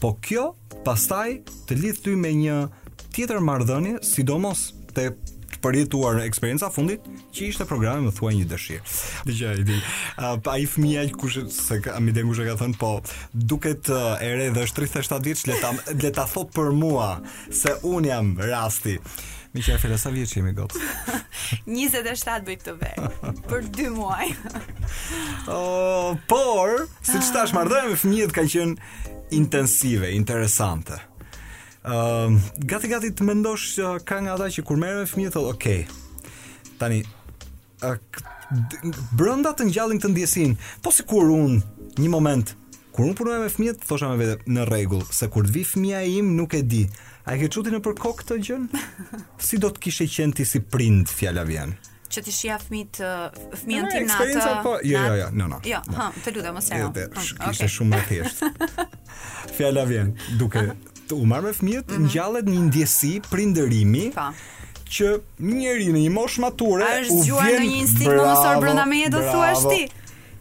[0.00, 0.48] Po kjo,
[0.86, 2.58] pastaj, të lidh ty me një
[3.16, 5.10] tjetër marrëdhënie, sidomos te
[5.64, 7.02] përjetuar eksperienca fundit
[7.34, 8.82] që ishte programi më thuaj një dëshirë.
[9.30, 9.78] Dëgjoj, di.
[9.78, 12.92] i ai i kush se ka, mi dengu e ka thënë, po
[13.32, 17.16] duket ere dhe është 37 vjeç, le ta le ta thot për mua
[17.50, 18.98] se un jam rasti.
[19.56, 20.80] Mi që e fele, sa vjetë që jemi gotë?
[21.64, 24.26] 27 bëjtë të verë, për 2 muaj.
[25.48, 28.90] uh, por, si që tash mardojme, fëmijët ka qënë
[29.38, 30.98] intensive, interesante.
[31.86, 32.36] Uh,
[32.68, 36.76] gati gati të mendosh që uh, ka nga ata që kur merrem fëmijë thotë, "Ok.
[36.76, 37.00] Tani
[37.88, 41.62] uh, brenda të ngjallin të ndjesin, po sikur un
[41.96, 42.52] një moment
[42.92, 46.04] kur un punoj me fëmijët, thosha me vede "Në rregull, se kur të vi fëmia
[46.18, 46.84] im nuk e di."
[47.26, 48.66] A ke çuti në kokë këtë gjën?
[49.42, 51.72] Si do të kishe qenë ti si prind fjala vjen?
[52.06, 54.26] Që ti shija fëmit fëmijën tim natë.
[54.30, 55.80] Jo, po, jo, jo, jo, no, jo.
[55.80, 56.78] Jo, ha, të lutem mos e.
[56.84, 57.32] Jo, okej.
[57.50, 58.68] Është shumë e thjeshtë.
[59.58, 60.62] Fjala vjen duke
[61.10, 62.06] të u marrë fëmijët, mhm.
[62.06, 64.06] ngjallet një ndjesi prindërimi.
[64.16, 64.28] Pa
[64.86, 65.10] që
[65.50, 69.08] njëri në një moshë mature është u vjen në një instinkt më mësor brenda meje
[69.16, 69.82] do thuash ti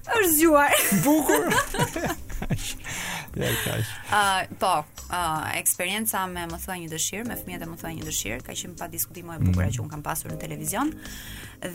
[0.05, 2.05] është zgjuar bukur
[3.35, 4.71] Ja, uh, po,
[5.11, 8.55] uh, eksperienca me më thua një dëshirë, me fëmijët e më thua një dëshirë, ka
[8.55, 9.73] qenë pa diskutim e bukur mhm.
[9.75, 10.93] që un kam pasur në televizion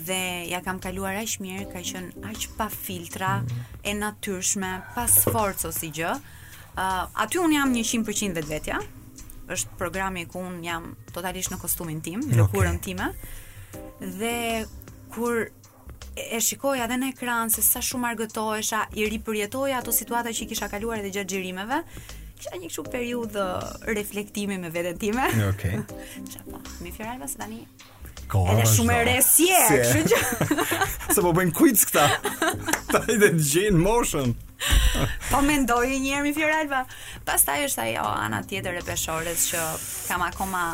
[0.07, 3.85] dhe ja kam kaluar aq mirë, ka qenë aq pa filtra, mhm.
[3.85, 6.15] e natyrshme, pa sforcë si gjë.
[6.79, 8.81] Uh, aty un jam 100% vetvetja.
[9.51, 13.11] Është programi ku un jam totalisht në kostumin tim, në kurën time.
[14.01, 14.65] Dhe
[15.13, 15.49] kur
[16.31, 20.51] e shikoja edhe në ekran se sa shumë argëtohesha, i ripërjetoja ato situata që i
[20.53, 21.81] kisha kaluar edhe gjatë xhirimeve.
[22.41, 23.47] Kisha një kështu periudhë
[23.97, 25.29] reflektimi me veten time.
[25.51, 25.81] Okej.
[25.81, 26.05] Okay.
[26.35, 26.83] Çfarë?
[26.85, 27.63] Mi fjalë pas tani.
[28.31, 28.55] Kohë.
[28.57, 31.17] Edhe shumë e resje, si kështu që.
[31.17, 32.07] Sa po bën quiz këta?
[32.93, 34.37] Ta i dëgjojnë motion.
[35.31, 36.83] po mendoj një herë mi Fioralba.
[37.29, 39.67] Pastaj është ajo ana tjetër e peshorës që
[40.11, 40.65] kam akoma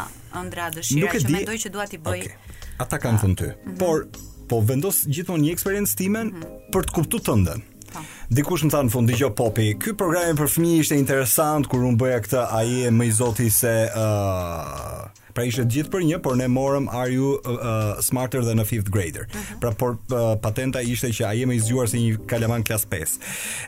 [0.42, 1.34] ëndra dëshira që di...
[1.38, 2.24] mendoj që dua ti bëj.
[2.24, 2.62] Okay.
[2.84, 3.22] Ata kanë ah.
[3.24, 3.52] thënë ty.
[3.52, 3.76] Uh mhm.
[3.76, 3.78] -huh.
[3.80, 4.08] Por
[4.50, 6.60] po vendos gjithmonë një eksperiencë timen mm.
[6.74, 7.64] për të kuptuar tëndën.
[7.86, 8.02] Po.
[8.36, 11.96] Dikush më tha në fund dëgjoj Popi, ky program për fëmijë ishte interesant kur un
[12.00, 16.18] bëja këtë, ai e më i zoti se ë uh, pra ishte gjithë për një,
[16.24, 19.26] por ne morëm are you uh, smarter than a fifth grader.
[19.28, 19.42] Uh mhm.
[19.50, 19.60] -huh.
[19.64, 22.86] Pra por uh, patenta ishte që ai e më i zgjuar se një kalaman klas
[22.86, 23.18] 5.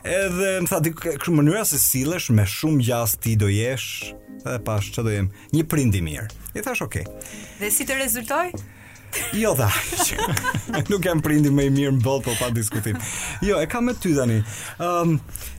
[0.03, 4.13] Edhe më tha diku kështu mënyra se sillesh me shumë gjas ti do jesh
[4.45, 6.27] dhe pash që jem një prind i mirë.
[6.55, 7.05] I thash okay.
[7.59, 8.47] Dhe si të rezultoj?
[9.33, 9.69] Jo dha.
[10.89, 12.97] Nuk jam prindi më i mirë në botë po pa diskutim.
[13.45, 14.39] Jo, e kam me ty tani.
[14.81, 15.55] Ëm ehm, um,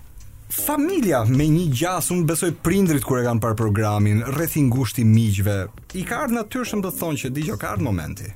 [0.50, 5.02] familja me një gjas, unë besoj prindrit kur e kanë parë programin, rreth i ngushtë
[5.02, 5.56] i miqve.
[6.00, 8.34] I ka ardhur natyrshëm të thonë që dëgjoj ka ardhur momenti.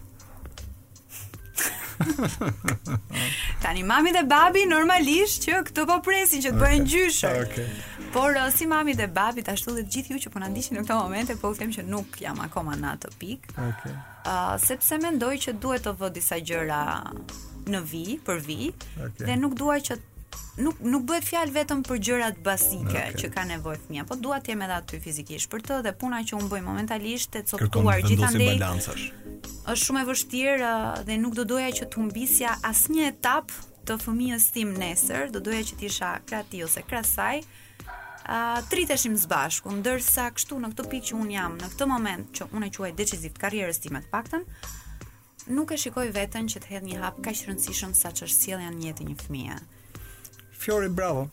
[3.63, 7.09] Tani mami dhe babi normalisht që këto po presin që të bëjnë okay.
[7.09, 7.43] Okej.
[7.45, 7.83] Okay.
[8.15, 10.75] Por uh, si mami dhe babi të dhe të gjithë ju që po na ndishtë
[10.77, 13.57] në këto momente, po u them që nuk jam akoma në atë pikë.
[13.69, 13.95] Okay.
[14.25, 16.81] Uh, sepse mendoj që duhet të vë disa gjëra
[17.75, 18.61] në vi, për vi,
[19.01, 19.27] okay.
[19.31, 19.99] dhe nuk dua që
[20.63, 23.19] nuk nuk bëhet fjalë vetëm për gjërat bazike okay.
[23.19, 26.21] që ka nevojë fëmia, po dua të jem edhe aty fizikisht për të dhe puna
[26.27, 28.31] që un bëj momentalisht të coptuar gjithandaj.
[28.31, 29.24] Kërkon vendosin balancash
[29.65, 33.97] është shumë e vështirë uh, dhe nuk do doja që të humbisja asnjë etapë të
[34.01, 39.73] fëmijës tim nesër, do doja që t'isha krati ose krasaj, uh, tri të shimë zbashku,
[39.81, 42.93] ndërsa kështu në këtë pikë që unë jam në këtë moment që unë e quaj
[43.01, 44.47] deciziv karrierës karierës tim e të pakten,
[45.57, 48.95] nuk e shikoj vetën që t'hedh një hapë ka rëndësishëm sa që është silja një
[49.01, 49.47] të një fëmie.
[49.53, 50.59] një fëmija.
[50.65, 51.29] Fjori, bravo!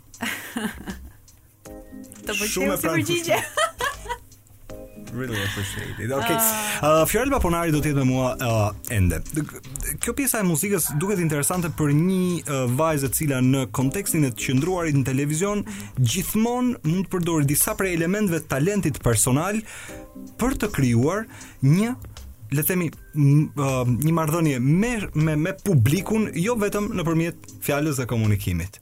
[2.32, 3.44] Shumë e vështirë!
[5.14, 6.12] really appreciate it.
[6.12, 6.34] Okay.
[6.34, 6.40] Uh,
[6.82, 7.02] ah.
[7.02, 9.20] ah, Fjalba Ponari do të jetë me mua uh, ende.
[10.02, 14.32] Kjo pjesa e muzikës duket interesante për një uh, vajzë e cila në kontekstin e
[14.34, 15.90] të qëndruarit në televizion mhm.
[16.02, 19.60] gjithmonë mund të përdorë disa prej elementëve të talentit personal
[20.42, 21.26] për të krijuar
[21.66, 21.94] një
[22.52, 28.82] le të themi një marrëdhënie me me me publikun jo vetëm nëpërmjet fjalës dhe komunikimit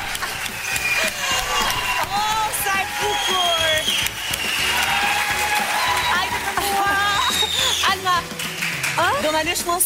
[9.21, 9.85] Do na lësh mos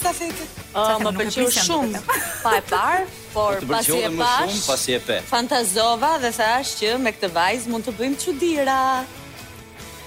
[0.75, 1.99] ah, më pëlqeu shumë.
[2.43, 4.87] Pa e parë, por pasi e pash.
[5.27, 8.77] Fantazova dhe thash që me këtë vajzë mund të bëjmë çudira.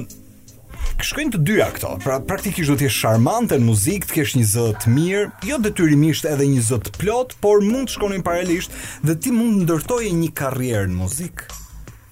[1.07, 1.93] shkojnë të dyja këto.
[2.03, 5.63] Pra praktikisht do të jesh charmante në muzikë, të kesh një zë të mirë, jo
[5.63, 8.75] detyrimisht edhe një zë të plot, por mund të shkonin paralelisht
[9.07, 11.51] dhe ti mund të ndërtoje një karrierë në muzikë.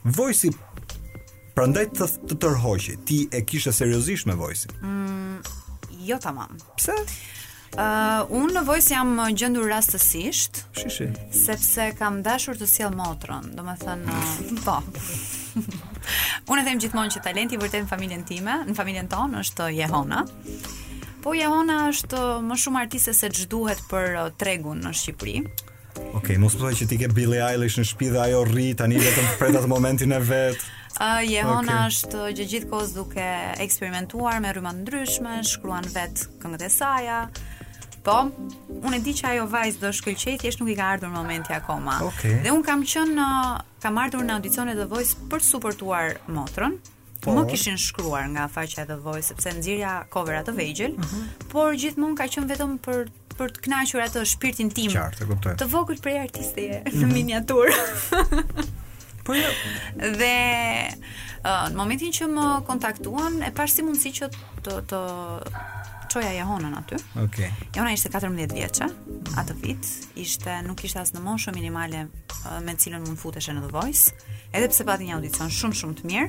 [0.05, 0.49] Voice
[1.55, 4.69] prandaj të, të tërhoqe, ti e kishe seriozisht me Voice?
[4.81, 5.43] Mm,
[6.07, 6.57] jo tamam.
[6.79, 6.95] Pse?
[7.71, 11.13] Uh, unë në vojës jam gjëndur rastësisht Shishe.
[11.31, 14.81] Sepse kam dashur të siel motrën Do me thënë uh, Po
[16.51, 20.25] Unë e them gjithmonë që talenti vërtet në familjen time Në familjen tonë është Jehona
[21.23, 25.39] Po Jehona është më shumë artiste se gjduhet për uh, tregun në Shqipëri
[26.17, 28.99] Ok, mos më thuaj që ti ke Billie Eilish në shtëpi dhe ajo rri tani
[29.01, 30.65] vetëm pret atë momentin e vet.
[31.01, 31.95] Uh, Jehona okay.
[31.95, 33.27] është gjë gjithë kohës duke
[33.63, 37.21] eksperimentuar me të ndryshme, shkruan vetë këngët e saja,
[38.01, 38.15] Po,
[38.81, 41.99] unë e di që ajo vajzë do shkëllqej, thjesht nuk i ka ardhur momenti akoma.
[42.07, 42.39] Okay.
[42.41, 43.27] Dhe unë kam qenë në,
[43.85, 46.79] kam ardhur në audicionet The Voice për suportuar motrën,
[47.21, 47.35] Po.
[47.37, 51.05] Më kishin shkruar nga faqja e The Voice sepse nxirja cover-a të vegjël, uh mhm.
[51.27, 51.49] -huh.
[51.53, 53.03] por gjithmonë ka qenë vetëm për
[53.41, 54.93] për të kënaqur atë shpirtin tim.
[54.93, 55.55] Qartë, e kuptoj.
[55.61, 57.03] Të vogël prej artisti e mhm.
[57.03, 58.21] në miniaturë.
[59.25, 59.55] po jo.
[60.21, 60.35] Dhe
[60.93, 64.31] uh, në momentin që më kontaktuan, e pash si mundsi që
[64.67, 65.03] të të
[66.11, 66.97] çoja Jahonën aty.
[67.23, 67.47] Okej.
[67.53, 67.69] Okay.
[67.77, 68.89] Jahona ishte 14 vjeçë
[69.39, 72.01] atë vit, ishte nuk kishte as në moshë minimale
[72.67, 74.11] me cilën mund futesh në The Voice,
[74.51, 76.29] edhe pse pati një audicion shumë shumë të mirë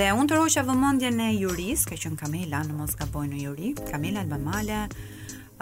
[0.00, 4.24] dhe unë të rroqa vëmendjen e juris, ka qen Kamela në Mosgaboj në juri, Kamela
[4.26, 4.80] Albamale,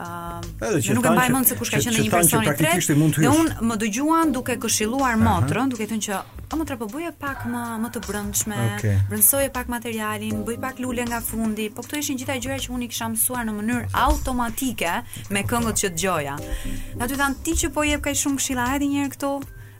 [0.01, 2.95] Uh, nuk e mbaj mend se kush ka qenë një person i tretë.
[3.25, 5.29] Dhe un më dëgjuan duke këshilluar uh -huh.
[5.29, 6.21] motrën, duke thënë që
[6.55, 9.51] o motra po bëje pak më më të brëndshme, okay.
[9.57, 11.71] pak materialin, bëj pak lule nga fundi.
[11.75, 14.93] Po këto ishin gjitha gjërat që unë i kisha mësuar në mënyrë automatike
[15.31, 16.35] me këngët që dëgjoja.
[16.99, 19.33] Natë than ti që po jep kaj shumë këshilla, hajde një herë këtu.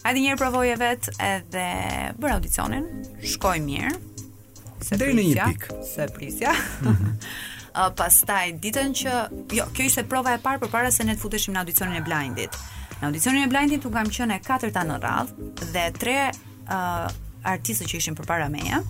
[0.05, 1.03] Hajde një herë provoje vet
[1.35, 1.67] edhe
[2.21, 2.85] bëra audicionin.
[3.33, 3.95] Shkoi mirë.
[4.87, 5.67] Se deri në një pikë.
[5.95, 6.51] Se prisja.
[6.53, 7.39] Mm -hmm.
[7.77, 9.15] uh, pastaj ditën që
[9.57, 12.59] jo kjo ishte prova e parë përpara se ne të futeshim në audicionin e blindit
[13.01, 15.35] në audicionin e blindit u kam qenë katërta në radh
[15.75, 16.17] dhe tre
[16.69, 18.83] uh, që ishin përpara meja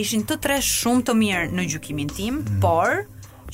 [0.00, 2.58] ishin të tre shumë të mirë në gjykimin tim mm.
[2.64, 3.02] por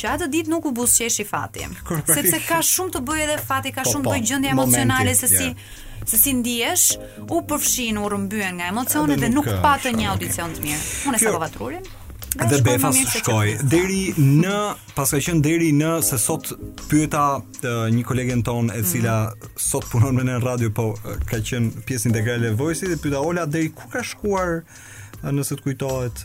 [0.00, 1.66] që atë ditë nuk u buzqeshi fati
[2.16, 5.14] sepse ka shumë të bëjë edhe fati ka po, shumë të po, bëjë gjendje emocionale
[5.24, 5.78] se si yeah
[6.10, 6.86] se si ndihesh,
[7.28, 10.80] u përfshin, u rëmbyen nga emocionet dhe nuk, patë një audicion të mirë.
[11.12, 11.84] Unë e sakova trurin
[12.38, 14.56] dhe Befas shkoi deri në
[14.94, 16.52] pas ka qen deri në se sot
[16.88, 17.24] pyeta
[17.64, 19.48] një kolegen ton e cila mm.
[19.58, 20.92] sot punon me në radio po
[21.30, 24.60] ka qen pjesë integrale e Voice dhe pyeta Ola deri ku ka shkuar
[25.26, 26.22] nëse të kujtohet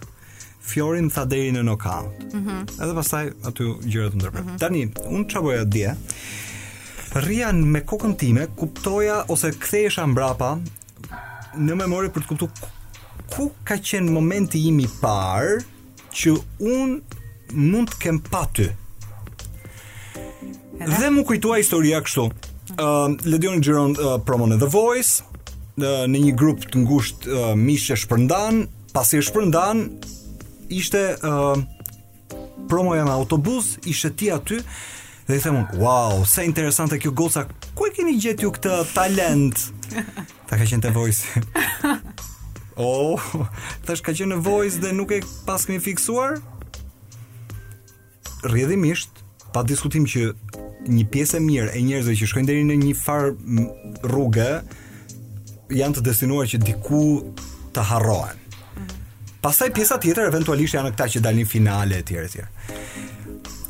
[0.66, 2.24] Fiorin tha deri në knockout.
[2.34, 2.62] Mm -hmm.
[2.84, 4.42] Edhe pastaj aty gjërët më ndërprer.
[4.44, 4.60] Mm -hmm.
[4.60, 5.92] Tani un çavoja dje.
[7.16, 10.58] Rria me kokën time, kuptoja ose kthehesha mbrapa
[11.58, 12.52] në memori për të kuptuar
[13.36, 15.62] ku ka qenë momenti im i parë
[16.16, 16.98] që un
[17.56, 18.70] mund të kem pa ty.
[20.86, 22.28] Dhe mu kujtua historia kështu.
[22.76, 27.94] Uh, Ledion Gjeron uh, promon The Voice, uh, në një grup të ngusht uh, mishë
[27.94, 28.64] e shpërndan,
[28.96, 29.86] pasi e shpërndan,
[30.74, 31.62] ishte uh,
[32.72, 34.60] promoja në autobus, ishte ti aty,
[35.30, 37.46] dhe i themon, wow, se interesante kjo goca,
[37.78, 39.68] ku e keni gjetju këtë talent?
[40.50, 41.46] Ta ka qenë të voice.
[42.76, 43.16] Oh,
[43.88, 46.42] thash ka qenë në voice dhe nuk e pas kemi fiksuar.
[48.44, 49.22] Rrjedhimisht,
[49.56, 50.26] pa diskutim që
[50.92, 53.32] një pjesë e mirë e njerëzve që shkojnë deri në një far
[54.04, 54.50] rrugë
[55.80, 57.00] janë të destinuar që diku
[57.76, 58.36] të harrohen.
[58.36, 59.36] Mhm.
[59.46, 62.44] Pastaj pjesa tjetër eventualisht janë këta që dalin finale etj etj.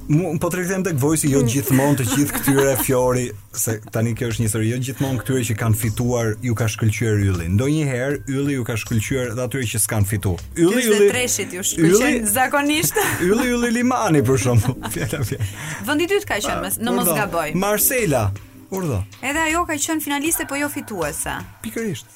[0.06, 3.24] Mund po tregojmë tek Voice jo gjithmonë të gjithë këtyre fjori
[3.58, 7.24] se tani kjo është një seri jo gjithmonë këtyre që kanë fituar ju ka shkëlqyer
[7.32, 7.48] ylli.
[7.56, 10.44] Ndonjëherë ylli ju ka shkëlqyer dhe atyre që s'kan fituar.
[10.62, 13.02] Ylli ylli treshit ju shkëlqen zakonisht.
[13.30, 14.78] Ylli ylli Limani për shembull.
[14.94, 15.50] Fjala fjala.
[15.90, 17.48] Vendi dytë ka qenë më në gaboj.
[17.66, 18.28] Marcela.
[18.76, 18.98] Kur do?
[19.24, 21.32] Edhe ajo ka qenë finaliste po jo fituese.
[21.64, 22.10] Pikërisht.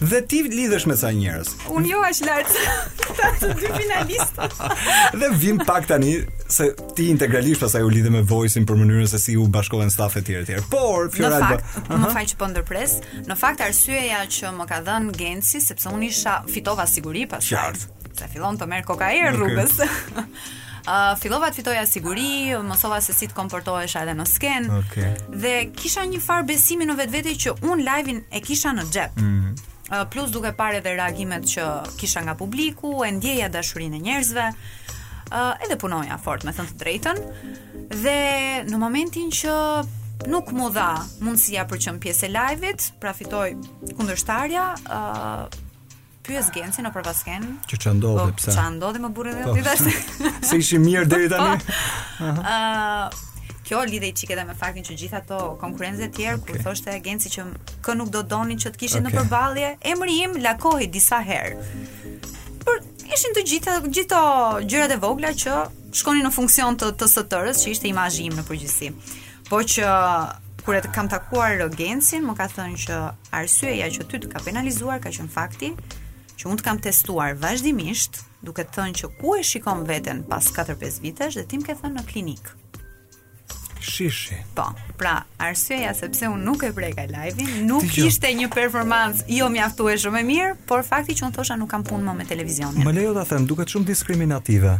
[0.00, 1.50] Dhe ti lidhesh me sa njerëz?
[1.76, 2.54] Un jo aq lart.
[3.42, 4.46] Ta dy finalistë.
[5.20, 6.14] dhe vim pak tani
[6.48, 10.16] se ti integralisht pasaj u lidhe me voice-in për mënyrën se si u bashkohen staff
[10.16, 10.64] e tjerë tjerë.
[10.72, 11.36] Por, Fiora...
[11.36, 12.96] Në fakt, më faj që po ndërpres,
[13.28, 17.58] në fakt arsyeja që më ka dhenë Gensi, sepse unë isha fitova siguri pastaj.
[17.58, 17.96] Qartë.
[18.22, 19.76] Se fillon të merë kokajer rrugës.
[19.84, 20.30] Okay.
[21.20, 24.68] fillova të fitoja siguri, mësova se si të komportohesha edhe në sken.
[24.80, 25.08] Okej.
[25.10, 25.38] Okay.
[25.42, 29.22] Dhe kisha një far besimi në vetvete që un live-in e kisha në xhep.
[29.24, 29.56] Mm
[30.10, 31.64] plus duke parë edhe reagimet që
[32.00, 36.80] kisha nga publiku, e ndjeja dashurinë e njerëzve, uh, edhe punoja fort me thënë të
[36.80, 37.20] drejtën.
[38.02, 38.16] Dhe
[38.66, 39.54] në momentin që
[40.26, 40.88] nuk më dha
[41.22, 43.46] mundësia për qënë pjesë e live-it, pra fitoj
[43.94, 45.46] kundërshtarja, uh,
[46.26, 47.44] pyes Genci në Provasken.
[47.70, 48.50] Që çan ndodhi po, pse?
[48.50, 49.84] Po çan ndodhi më burrë po, ditës.
[50.48, 51.58] Se ishim mirë deri tani.
[52.16, 52.24] Po.
[52.24, 53.24] Ëh.
[53.66, 56.60] kjo lidhej çike edhe me faktin që gjithë ato konkurrencë të tjerë okay.
[56.62, 57.42] thoshte Genci që
[57.84, 59.16] kë nuk do donin që të kishin okay.
[59.16, 61.56] në përballje, emri im lakohi disa herë.
[62.62, 62.78] Por
[63.10, 64.20] ishin të gjitha gjithto
[64.70, 65.56] gjërat e vogla që
[65.98, 68.92] shkonin në funksion të të STR-s që ishte imazhi im në përgjithësi.
[69.50, 69.92] Po që
[70.62, 73.02] kur e kam takuar Gencin, më ka thënë që
[73.40, 75.74] arsyeja që ty të ka penalizuar ka qen fakti
[76.36, 80.44] që unë të kam testuar vazhdimisht, duke të thënë që ku e shikon veten pas
[80.52, 82.52] 4-5 vitesh dhe tim ke thënë në klinik.
[83.86, 84.36] Shishi.
[84.56, 84.66] Po,
[84.98, 88.08] pra, arsyeja sepse unë nuk e preka live-in, nuk Tijon.
[88.10, 91.70] ishte një performancë jo mjaftueshëm e shumë e mirë, por fakti që unë thosha nuk
[91.70, 92.84] kam punë më me televizionin.
[92.86, 94.74] Më lejo ta them, duke të shumë diskriminative.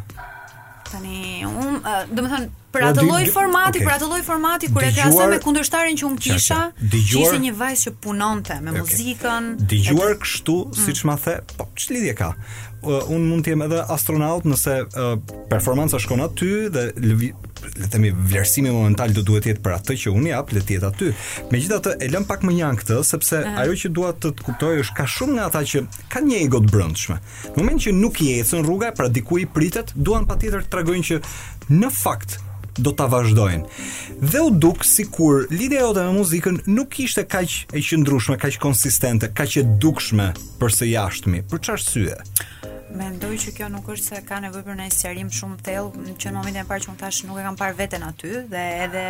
[0.92, 3.86] Tani, un, um, uh, do të them, për atë lloj formati, okay.
[3.88, 6.58] për atë lloj formati kur e krahasoj me kundërshtarin që un kisha,
[6.92, 8.84] kishte një vajzë që punonte me okay.
[8.84, 9.50] muzikën.
[9.72, 10.78] Dëgjuar kështu, mm.
[10.84, 12.30] siç ma the, po ç'lidhje ka?
[12.86, 15.14] Uh, un mund të jem edhe astronaut nëse uh,
[15.50, 17.32] performanca shkon aty dhe lëvi,
[17.64, 20.62] le të themi vlerësimi momental do duhet të jetë për atë që unë jap, le
[20.62, 21.10] të jetë aty.
[21.52, 23.50] Megjithatë, e lëm pak më njan këtë, sepse uh ah.
[23.50, 23.60] -huh.
[23.64, 26.58] ajo që dua të të kuptoj është ka shumë nga ata që kanë një ego
[26.64, 27.16] të brëndshme.
[27.54, 31.06] Në moment që nuk i ecën rruga, pra diku i pritet, duan patjetër të tregojnë
[31.10, 31.16] që
[31.80, 32.38] në fakt
[32.78, 33.64] do ta vazhdojnë.
[34.20, 39.26] Dhe u duk sikur lidhja jote me muzikën nuk ishte kaq e qëndrueshme, kaq konsistente,
[39.32, 41.40] kaq e dukshme për së jashtëmi.
[41.50, 42.16] Për çfarë syje?
[42.96, 46.38] Mendoj që kjo nuk është se ka nevojë për një sqarim shumë thellë, që në
[46.38, 49.02] momentin e parë që më thash nuk e kam parë veten aty dhe edhe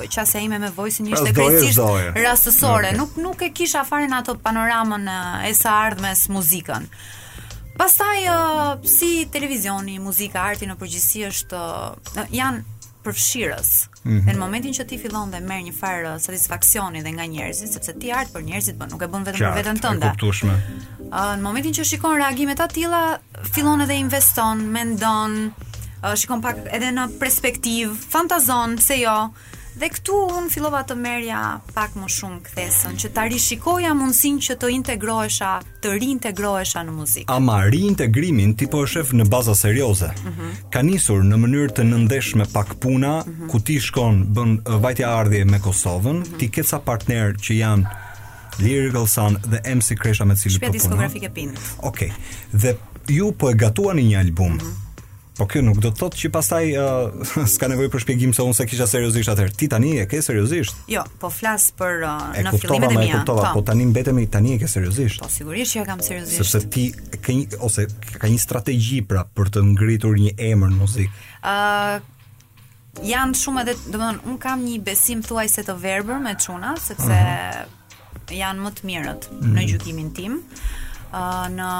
[0.00, 2.90] qasja ime me vojsin pra, ishte krejtësisht rastësore.
[2.90, 2.98] Okay.
[3.00, 5.08] Nuk nuk e kisha fare në ato panoramën
[5.48, 6.88] e së ardhmes muzikën.
[7.80, 12.66] Pastaj uh, si televizioni, muzika, arti në përgjithësi është uh, janë
[13.04, 13.70] përfshirës.
[14.04, 14.32] Mm -hmm.
[14.32, 18.12] Në momentin që ti fillon dhe merr një farë satisfaksioni dhe nga njerëzit, sepse ti
[18.12, 20.06] art për njerëzit po nuk e bën vetëm për veten tënde.
[20.06, 20.54] Është kuptueshme.
[21.36, 23.02] në momentin që shikon reagime të tilla,
[23.54, 25.52] fillon edhe investon, mendon,
[26.16, 29.30] shikon pak edhe në perspektiv, fantazon se jo.
[29.80, 31.36] Dhe këtu unë fillova të merja
[31.72, 37.26] pak më shumë kthesën, që ta rishikoja mundsinë që të integrohesha, të riintegrohesha në muzikë.
[37.32, 40.10] Ama riintegrimin ti po e shef në baza serioze.
[40.20, 40.58] Mm -hmm.
[40.74, 43.48] Ka nisur në mënyrë të nëndeshme pak puna, mm -hmm.
[43.54, 44.52] ku ti shkon bën
[44.84, 46.38] vajtja ardhje me Kosovën, mm -hmm.
[46.38, 47.84] ti ke ca partner që janë
[48.58, 50.60] Lyrical Sun dhe MC Kresha me cilë përpunë.
[50.60, 51.52] Po Shpja diskografike pinë.
[51.88, 52.12] Okej, okay.
[52.62, 52.76] dhe
[53.16, 54.88] ju po e gatuan një album, mm -hmm
[55.40, 57.24] Po kjo nuk do të thotë që pastaj uh,
[57.54, 59.54] s'ka nevojë për shpjegim se unë se kisha seriozisht atëherë.
[59.56, 60.82] Ti tani e ke seriozisht?
[60.92, 63.04] Jo, po flas për uh, në fillimet e mia.
[63.06, 63.62] E kuptova, po.
[63.62, 65.22] po tani mbetemi i tani e ke seriozisht.
[65.24, 66.42] Po sigurisht që e kam seriozisht.
[66.42, 66.84] Sepse ti
[67.24, 67.86] ke një, ose
[68.20, 71.28] ka një strategji pra për të ngritur një emër në muzikë.
[71.40, 71.94] Uh,
[73.00, 76.74] ë Jan shumë edhe, do të un kam një besim thuajse të verbër me çuna,
[76.82, 77.80] sepse uh mhm.
[77.80, 78.20] -huh.
[78.40, 79.66] janë më të mirët mm në mhm.
[79.72, 80.36] gjykimin tim.
[81.12, 81.70] ë uh, në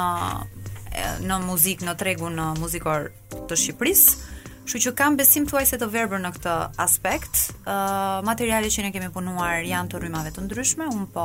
[1.25, 3.11] në muzikë, në tregun muzikor
[3.51, 4.30] të Shqipërisë.
[4.61, 6.55] Kështu që kam besim thuaj se të verbër në këtë
[6.85, 7.39] aspekt.
[7.65, 11.25] Ëh uh, materialet që ne kemi punuar janë të rrymave të ndryshme, un po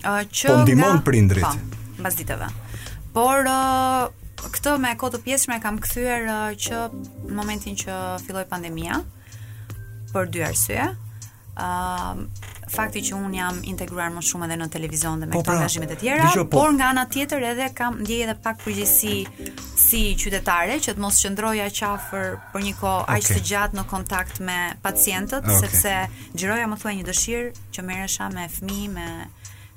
[0.03, 1.47] që po ndihmon prindrit.
[1.47, 2.49] Po, mbas ditëve.
[3.15, 3.47] Por
[4.43, 6.28] këtë me kohë të pjesshme kam kthyer
[6.59, 6.84] që
[7.30, 8.99] në momentin që filloi pandemia
[10.11, 10.89] për dy arsye.
[11.55, 12.28] Ëm
[12.74, 15.57] fakti që un jam integruar më shumë edhe në televizion dhe me po, këto pra,
[15.61, 19.53] angazhime të tjera, po, por nga ana tjetër edhe kam ndjej edhe pak përgjegjësi
[19.84, 23.24] si qytetare që të mos qëndroja qafër për një kohë okay.
[23.24, 24.57] aq të gjatë në kontakt me
[24.88, 25.61] pacientët okay.
[25.61, 25.95] sepse
[26.34, 29.09] xhiroja më thua një dëshirë që merresha me fëmijë me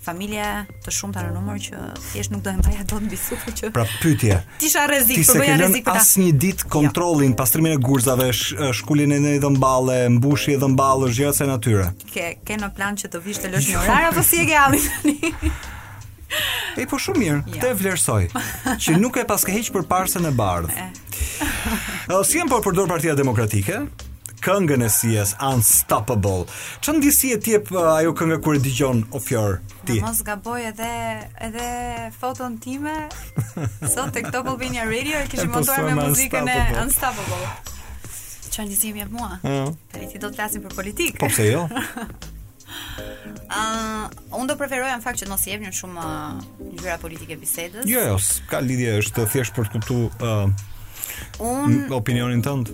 [0.06, 0.44] familje
[0.86, 3.82] të shumë të numër që thjesht nuk do e mbaja dot mbi supë që Pra
[4.00, 4.36] pyetje.
[4.60, 6.02] Ti isha rrezik, po bëja rrezik për ta.
[6.04, 6.72] Asnjë ditë jo.
[6.76, 12.06] kontrollin, pastrimin e gurzave, sh shkulin e ndonjë dhëmballe, mbushje e dhëmballës, gjëra të natyrës.
[12.14, 14.62] Ke ke në plan që të vish të lësh një orar apo si e ke
[14.64, 14.82] tani?
[16.76, 17.36] E po shumë mirë, ja.
[17.38, 17.52] Jo.
[17.54, 18.22] këtë e vlerësoj.
[18.84, 20.86] Që nuk e paske heqë për parsën e bardhë.
[22.10, 22.34] Ëh.
[22.34, 23.78] jam po përdor Partia Demokratike,
[24.46, 26.44] këngën e sijes Unstoppable.
[26.84, 29.96] Që në disi e tjep uh, ajo këngë kërë digjon o ti?
[29.98, 30.90] Në mos gaboj edhe,
[31.46, 31.66] edhe
[32.20, 32.94] foton time,
[33.90, 37.50] sot tek këto këllbinja radio e kishë po montuar me muzikën e Unstoppable.
[38.54, 41.18] Që në disi e mua, për i ti do të lasin për politikë.
[41.20, 41.64] Po përse jo?
[43.50, 44.06] Uh,
[44.38, 46.06] unë do preferoj në fakt që të mos jevë një shumë
[46.74, 52.42] uh, politike bisedës Jo, jo, s'ka lidhje është të thjesht për të këtu uh, opinionin
[52.46, 52.72] tënd.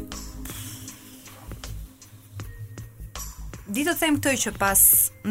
[3.72, 4.80] di të them këtë që pas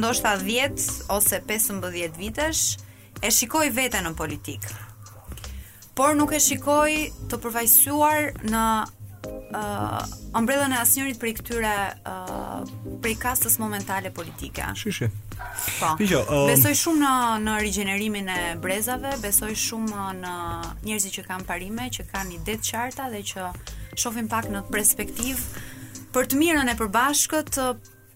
[0.02, 2.62] ndoshta 10 ose 15 vitesh
[3.22, 4.72] e shikoj veten në politikë.
[6.00, 6.94] Por nuk e shikoj
[7.30, 11.74] të përvajsuar në ë uh, ambrellën e asnjërit prej këtyre
[12.08, 12.64] uh,
[13.04, 14.72] prej kastës momentale politike.
[14.80, 15.12] Shishë.
[15.78, 15.92] Po.
[16.02, 16.48] Jo, um...
[16.50, 17.14] besoj shumë në
[17.46, 20.36] në rigjenerimin e brezave, besoj shumë në
[20.88, 23.52] njerëzit që kanë parime, që kanë ide të qarta dhe që
[24.02, 25.66] shohin pak në perspektivë
[26.16, 27.58] për të mirën e përbashkët,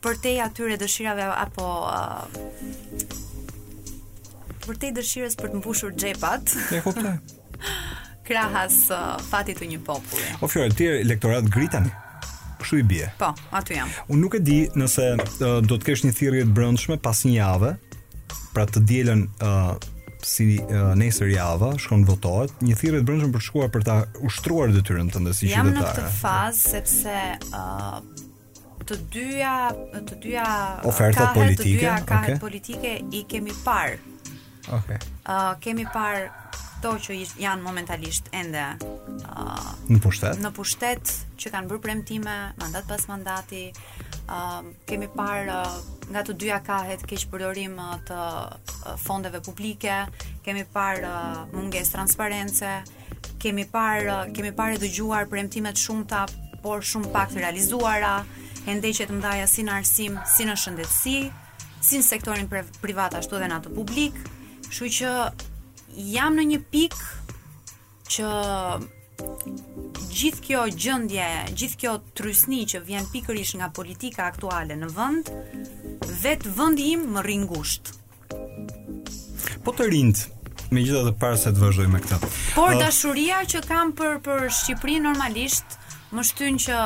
[0.04, 1.94] për te atyre dëshirave apo uh,
[4.66, 6.44] për te dëshirës për të mbushur xhepat.
[6.74, 7.04] E kuptoj.
[7.04, 7.26] Po, po.
[8.26, 10.28] Krahas uh, fati të një populli.
[10.42, 11.86] O fjalë të tjerë elektorat gritan.
[12.62, 13.08] Kështu i bie.
[13.22, 13.90] Po, aty jam.
[14.10, 15.20] Unë nuk e di nëse uh,
[15.64, 17.72] do të kesh një thirrje të brendshme pas një jave,
[18.56, 19.74] pra të dielën uh,
[20.26, 20.64] si uh,
[20.98, 24.68] nesër java shkon të votohet një thirrje të brendshme për të shkuar për ta ushtruar
[24.74, 25.62] detyrën tënde si qytetar.
[25.62, 27.18] Jam në këtë fazë sepse
[27.52, 28.25] uh,
[28.90, 29.52] të dyja
[29.94, 30.44] të dyja
[30.86, 32.42] ofertat kahet, politike, të dyja kahet okay.
[32.42, 33.96] politike i kemi par.
[33.96, 34.78] Okej.
[34.78, 35.00] Okay.
[35.26, 36.20] Ë uh, kemi par
[36.86, 40.38] ato që janë momentalisht ende uh, në pushtet.
[40.44, 43.64] Në pushtet që kanë bërë premtime mandat pas mandati.
[43.72, 43.72] Ë
[44.30, 45.80] uh, kemi par uh,
[46.14, 49.98] nga të dyja kahet keq përdorim uh, të uh, fondeve publike,
[50.46, 52.72] kemi par uh, mungesë transparence,
[53.42, 56.26] kemi par uh, kemi parë dëgjuar premtime të shumta
[56.62, 58.20] por shumë pak të realizuara
[58.66, 61.16] e më mdaja si në arsim, si në shëndetësi,
[61.86, 62.48] si në sektorin
[62.82, 64.18] privat ashtu dhe në atë publik,
[64.74, 65.12] shu që
[66.16, 66.96] jam në një pik
[68.10, 68.32] që
[70.16, 75.30] gjithë kjo gjëndje, gjithë kjo trysni që vjen pikërish nga politika aktuale në vënd,
[76.24, 77.94] vetë vendi im më ringusht.
[79.66, 80.26] Po të rindë,
[80.74, 82.22] me gjitha dhe parë se të vazhdoj me këta.
[82.58, 85.78] Por dashuria që kam për, për Shqipri normalisht,
[86.16, 86.80] më shtynë që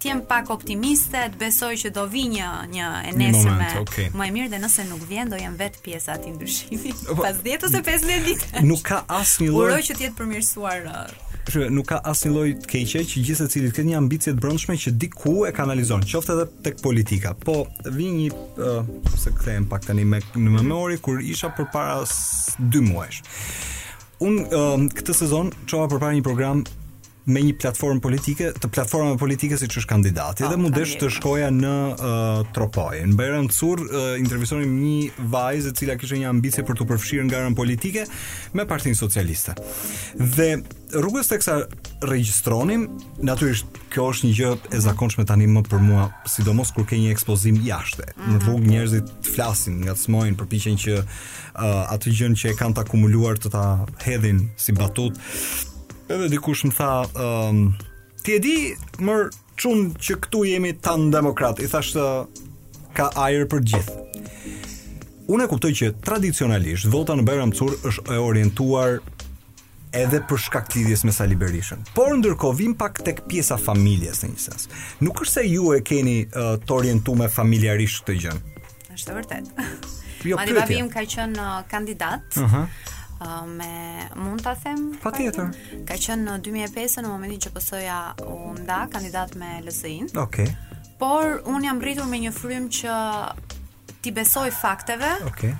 [0.00, 4.06] të jem pak optimiste, të besoj që do vi një një enesë më okay.
[4.16, 7.02] më e mirë dhe nëse nuk vjen do jem vetë pjesa e ndryshimit.
[7.10, 8.62] Po, Pas 10 ose 15 ditë.
[8.70, 9.66] Nuk ka asnjë lloj.
[9.68, 10.86] Uroj që të jetë përmirësuar.
[10.88, 14.40] Uh, nuk ka asnjë lloj të keqe që gjithë secili të ketë një ambicie të
[14.46, 17.34] brendshme që diku e kanalizon, qoftë edhe tek politika.
[17.44, 18.90] Po vi një uh,
[19.20, 23.20] se kthehem pak tani me në memori kur isha përpara 2 muajsh.
[24.24, 26.64] Un uh, këtë sezon çova përpara një program
[27.28, 31.50] me një platformë politike, të platformën politike siç është kandidati, dhe ah, mundesh të shkoja
[31.52, 33.02] në uh, Tropoj.
[33.10, 37.26] Në Bajram Cur uh, intervistonim një vajzë e cila kishte një ambicie për të përfshirë
[37.28, 38.06] nga rën politike
[38.56, 39.56] me Partinë Socialiste.
[40.16, 40.48] Dhe
[40.96, 41.60] rrugës teksa
[42.08, 42.88] regjistronim,
[43.22, 47.12] natyrisht kjo është një gjë e zakonshme tani më për mua, sidomos kur ke një
[47.12, 48.08] ekspozim jashtë.
[48.16, 48.44] Në mhm.
[48.48, 53.38] rrugë njerëzit të flasin, ngacmojnë, përpiqen që uh, atë gjën që e kanë të akumuluar
[53.40, 53.66] të ta
[54.08, 55.68] hedhin si batutë
[56.10, 56.90] Edhe dikush më tha,
[57.22, 57.60] um,
[58.26, 58.54] ti e di
[59.06, 59.16] më
[59.60, 61.60] çun që këtu jemi tan demokrat.
[61.62, 62.06] I thash të
[62.98, 63.96] ka ajër për gjithë.
[65.30, 68.96] Unë e kuptoj që tradicionalisht vota në Bajram Cur është e orientuar
[69.94, 71.84] edhe për shkak të lidhjes me Sali Berishën.
[71.94, 74.60] Por ndërkohë vim pak tek pjesa familjes në një
[75.06, 78.34] Nuk është se ju e keni uh, të orientuar familjarisht këtë gjë.
[78.98, 79.54] Është vërtet.
[80.26, 82.26] Jo, Ani babim ka qenë kandidat.
[82.34, 82.66] Uh -huh
[83.20, 85.48] uh, me mund ta them patjetër
[85.88, 87.98] ka qenë në 2005 në momentin që pësoja
[88.28, 90.48] u nda kandidat me LSI-n okay.
[91.00, 92.96] por un jam rritur me një frym që
[94.00, 95.54] ti besoj fakteve okay.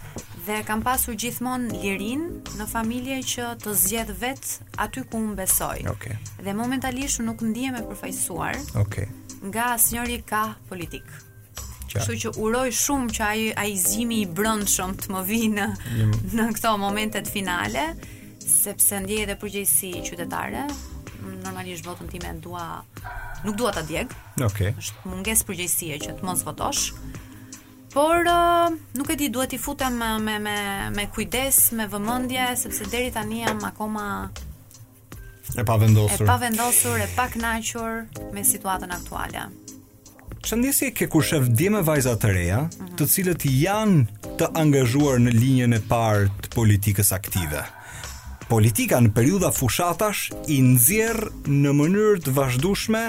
[0.46, 2.26] dhe kam pasur gjithmonë lirin
[2.58, 4.54] në familje që të zgjedh vet
[4.84, 6.16] aty ku un besoj okay.
[6.44, 9.08] dhe momentalisht nuk ndihem e përfaqësuar okay.
[9.52, 11.28] nga asnjëri ka politikë
[11.90, 16.06] Kështu që uroj shumë që ai ai zimi i brëndshëm të më vinë në,
[16.38, 17.88] në këto momente finale,
[18.44, 20.68] sepse ndjej edhe përgjegjësi qytetare.
[21.44, 22.66] Normalisht votën time e dua
[23.44, 24.12] nuk dua ta djeg.
[24.36, 24.46] Okej.
[24.46, 24.74] Okay.
[24.78, 26.92] Është mungesë përgjegjësie që të mos votosh.
[27.90, 30.56] Por uh, nuk e di, duhet t'i futem me me me
[30.94, 34.06] me kujdes, me vëmendje, sepse deri tani jam akoma
[35.58, 36.22] e pavendosur.
[36.22, 39.48] E pavendosur, e pa kënaqur me situatën aktuale.
[40.42, 42.60] Shëndesi e ke kur shef djeme vajzat të reja,
[42.96, 47.66] të cilët janë të angazhuar në linjën e parë të politikës aktive.
[48.50, 51.28] Politika në periuda fushatash i nëzjerë
[51.60, 53.04] në mënyrë të vazhdushme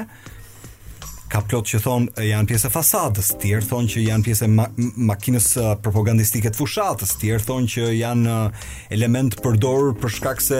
[1.32, 4.66] ka plot që thonë janë pjesë fasadës, tjerë thonë që janë pjesë ma
[5.12, 5.46] makinës
[5.84, 8.34] propagandistike të fushatës, tjerë thonë që janë
[8.98, 10.60] element përdor për shkak se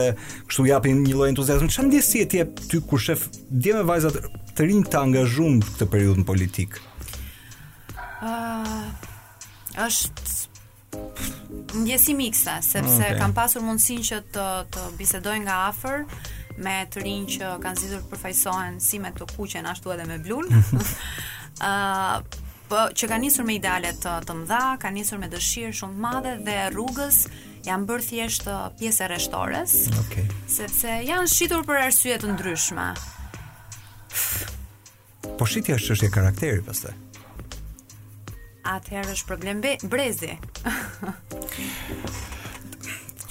[0.50, 1.68] kështu japin një lloj entuziazmi.
[1.74, 4.22] Çfarë ndjesi e jep ty kur shef dhe me vajzat
[4.56, 6.80] të rinj të angazhuar në këtë periudhë politik?
[8.22, 13.18] Ëh, uh, është ndjesi miksa, sepse mm, okay.
[13.20, 16.06] kam pasur mundësinë që të të bisedoj nga afër,
[16.64, 20.18] me të rinj që kanë zgjidhur të përfaqësohen si me të kuqen ashtu edhe me
[20.24, 20.50] blun.
[21.62, 22.40] Ëh, uh,
[22.72, 26.02] po që kanë nisur me ideale të të mëdha, kanë nisur me dëshirë shumë të
[26.06, 27.22] madhe dhe rrugës
[27.68, 28.48] janë bërë thjesht
[28.80, 29.76] pjesë rreshtores.
[30.06, 30.26] Okej.
[30.26, 30.42] Okay.
[30.56, 32.88] Sepse janë shitur për arsye të ndryshme.
[35.38, 36.96] Po shitja është çështje karakteri pastaj.
[38.78, 40.32] Atëherë është problem brezi.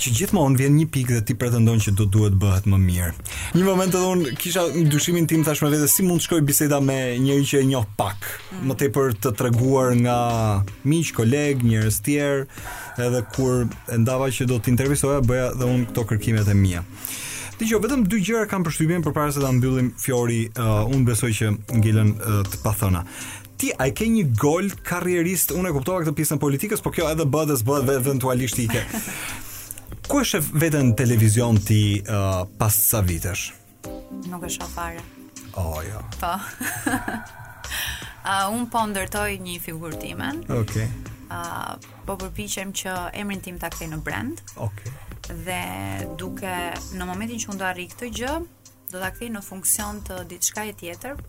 [0.01, 3.11] që gjithmonë vjen një pikë dhe ti pretendon që do duhet bëhet më mirë.
[3.59, 6.97] Një moment edhe un kisha dyshimin tim tashmë vetë si mund të shkoj biseda me
[7.21, 8.63] njëri që e njoh pak, mm.
[8.71, 10.17] më tepër të treguar nga
[10.89, 12.47] miq, koleg, njerëz tjerë,
[13.07, 16.85] edhe kur e ndava që do të intervistoja, bëja dhe un këto kërkimet e mia.
[17.61, 21.35] Ti jo, vetëm dy gjëra kam përshtypjen përpara se ta mbyllim Fiori, uh, un besoj
[21.37, 23.05] që ngelen uh, të pathona
[23.61, 27.27] ti a ke një gol karrierist unë e kuptova këtë pjesën politikës por kjo edhe
[27.29, 28.81] bëhet bëhet eventualisht i ke
[30.11, 33.53] Ku e shëf vetën televizion ti uh, pas sa vitesh?
[34.33, 34.99] Nuk e shoh fare.
[35.55, 36.01] oh, jo.
[36.19, 36.33] Po.
[38.25, 40.43] uh, unë po ndërtoj një figur timen.
[40.51, 40.81] Ok.
[41.31, 44.43] Uh, po përpichem që emrin tim të kthej në brand.
[44.67, 44.83] Ok.
[45.47, 45.63] Dhe
[46.19, 46.57] duke,
[46.99, 48.35] në momentin që unë do arri këtë gjë,
[48.91, 51.23] do të kthej në funksion të ditë shkaj e tjetër,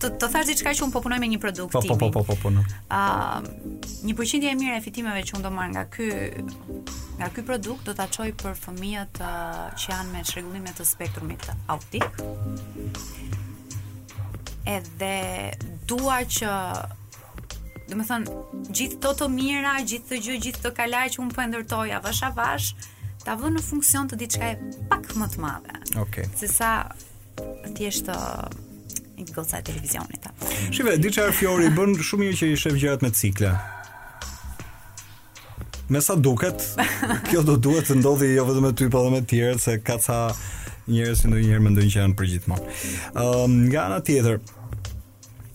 [0.00, 1.98] të të thash diçka që un po punoj me një produkt po, po, tim.
[2.00, 2.50] Po po po po po.
[2.96, 3.48] Ëm,
[4.08, 6.06] një përqindje e mirë e fitimeve që un do marr nga ky
[7.20, 11.48] nga ky produkt do ta çoj për fëmijët uh, që janë me çrregullime të spektrumit
[11.72, 12.22] autik.
[14.66, 15.54] Edhe
[15.86, 16.50] dua që
[17.86, 18.36] do me thënë,
[18.74, 22.24] gjithë të të mira, gjithë të gjë, gjithë të kalaj që un po ndërtoj avash
[22.32, 22.72] avash
[23.22, 25.80] ta vë në funksion të diçka e pak më të madhe.
[25.94, 26.00] Okej.
[26.26, 26.30] Okay.
[26.42, 26.74] Sesa
[27.76, 28.14] thjesht të
[29.24, 30.26] goca e televizionit.
[30.72, 33.54] Shive, di çfarë Fiori bën shumë mirë që i shef gjërat me cikla.
[35.88, 36.64] Me sa duket,
[37.30, 39.96] kjo do duhet të ndodhi jo vetëm me ty, por dhe me të se ka
[40.02, 40.18] ca
[40.88, 42.76] njerëz që ndonjëherë mendojnë që janë përgjithmonë.
[43.14, 44.40] Ëm um, nga ana tjetër,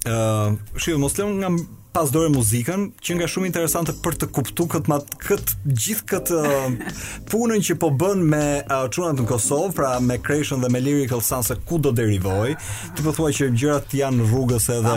[0.05, 1.51] ë uh, shiu mos nga
[1.91, 6.37] pas dore muzikën, që nga shumë interesante për të kuptu këtë, mat, këtë gjithë këtë
[6.39, 6.99] uh,
[7.31, 11.43] punën që po bën me uh, në Kosovë, pra me Creation dhe me Lyrical Sun,
[11.43, 12.53] se ku do derivoj,
[12.97, 14.93] të po që gjërat janë rrugës edhe.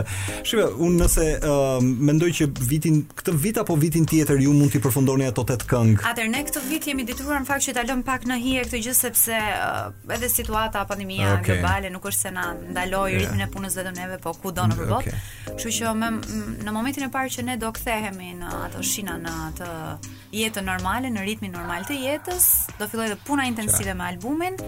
[0.46, 4.80] Shive, unë nëse uh, mendoj që vitin, këtë vit apo vitin tjetër ju mund t'i
[4.82, 5.98] përfundoni ato të të këngë.
[6.12, 9.00] Atër, ne këtë vit jemi detyruar në fakt që lëm pak në hije këtë gjithë
[9.00, 11.58] sepse uh, edhe situata pandemia okay.
[11.58, 13.24] globale nuk është se na ndaloi yeah.
[13.24, 14.96] ritmin e punës vetëm neve, po kudo në botë.
[15.02, 15.52] Okay.
[15.58, 16.12] Kështu që më
[16.68, 19.68] në momentin e parë që ne do kthehemi në ato shina në atë
[20.36, 23.96] jetë normale, në ritmin normal të jetës, do filloj dhe puna intensive Qa?
[23.96, 24.58] me albumin,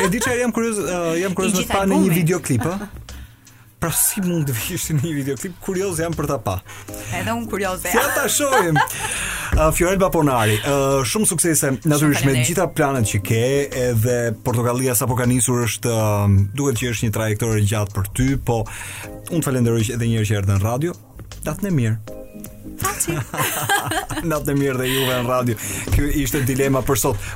[0.10, 0.84] Edi çaj jam kurioz,
[1.24, 2.78] jam kurioz të pa në një videoklip, ë.
[3.84, 6.54] pra si mund të vishë një klip kurioz jam për ta pa.
[7.20, 7.92] Edhe unë kurioz jam.
[7.92, 8.80] Si ja ta shohim?
[8.80, 13.42] uh, Fiorel Baponari, uh, shumë suksese, natyrisht me gjitha planet që ke,
[13.90, 14.16] edhe
[14.46, 18.30] Portokalia sa po ka njësur është, uh, duhet që është një trajektore gjatë për ty,
[18.40, 20.96] po unë të falenderoj edhe njërë që erdhën në radio,
[21.44, 21.98] datë në mirë.
[22.84, 23.14] Faci.
[24.28, 25.56] Natë në mirë dhe juve në radio.
[25.94, 27.36] Kjo ishte dilema për sot.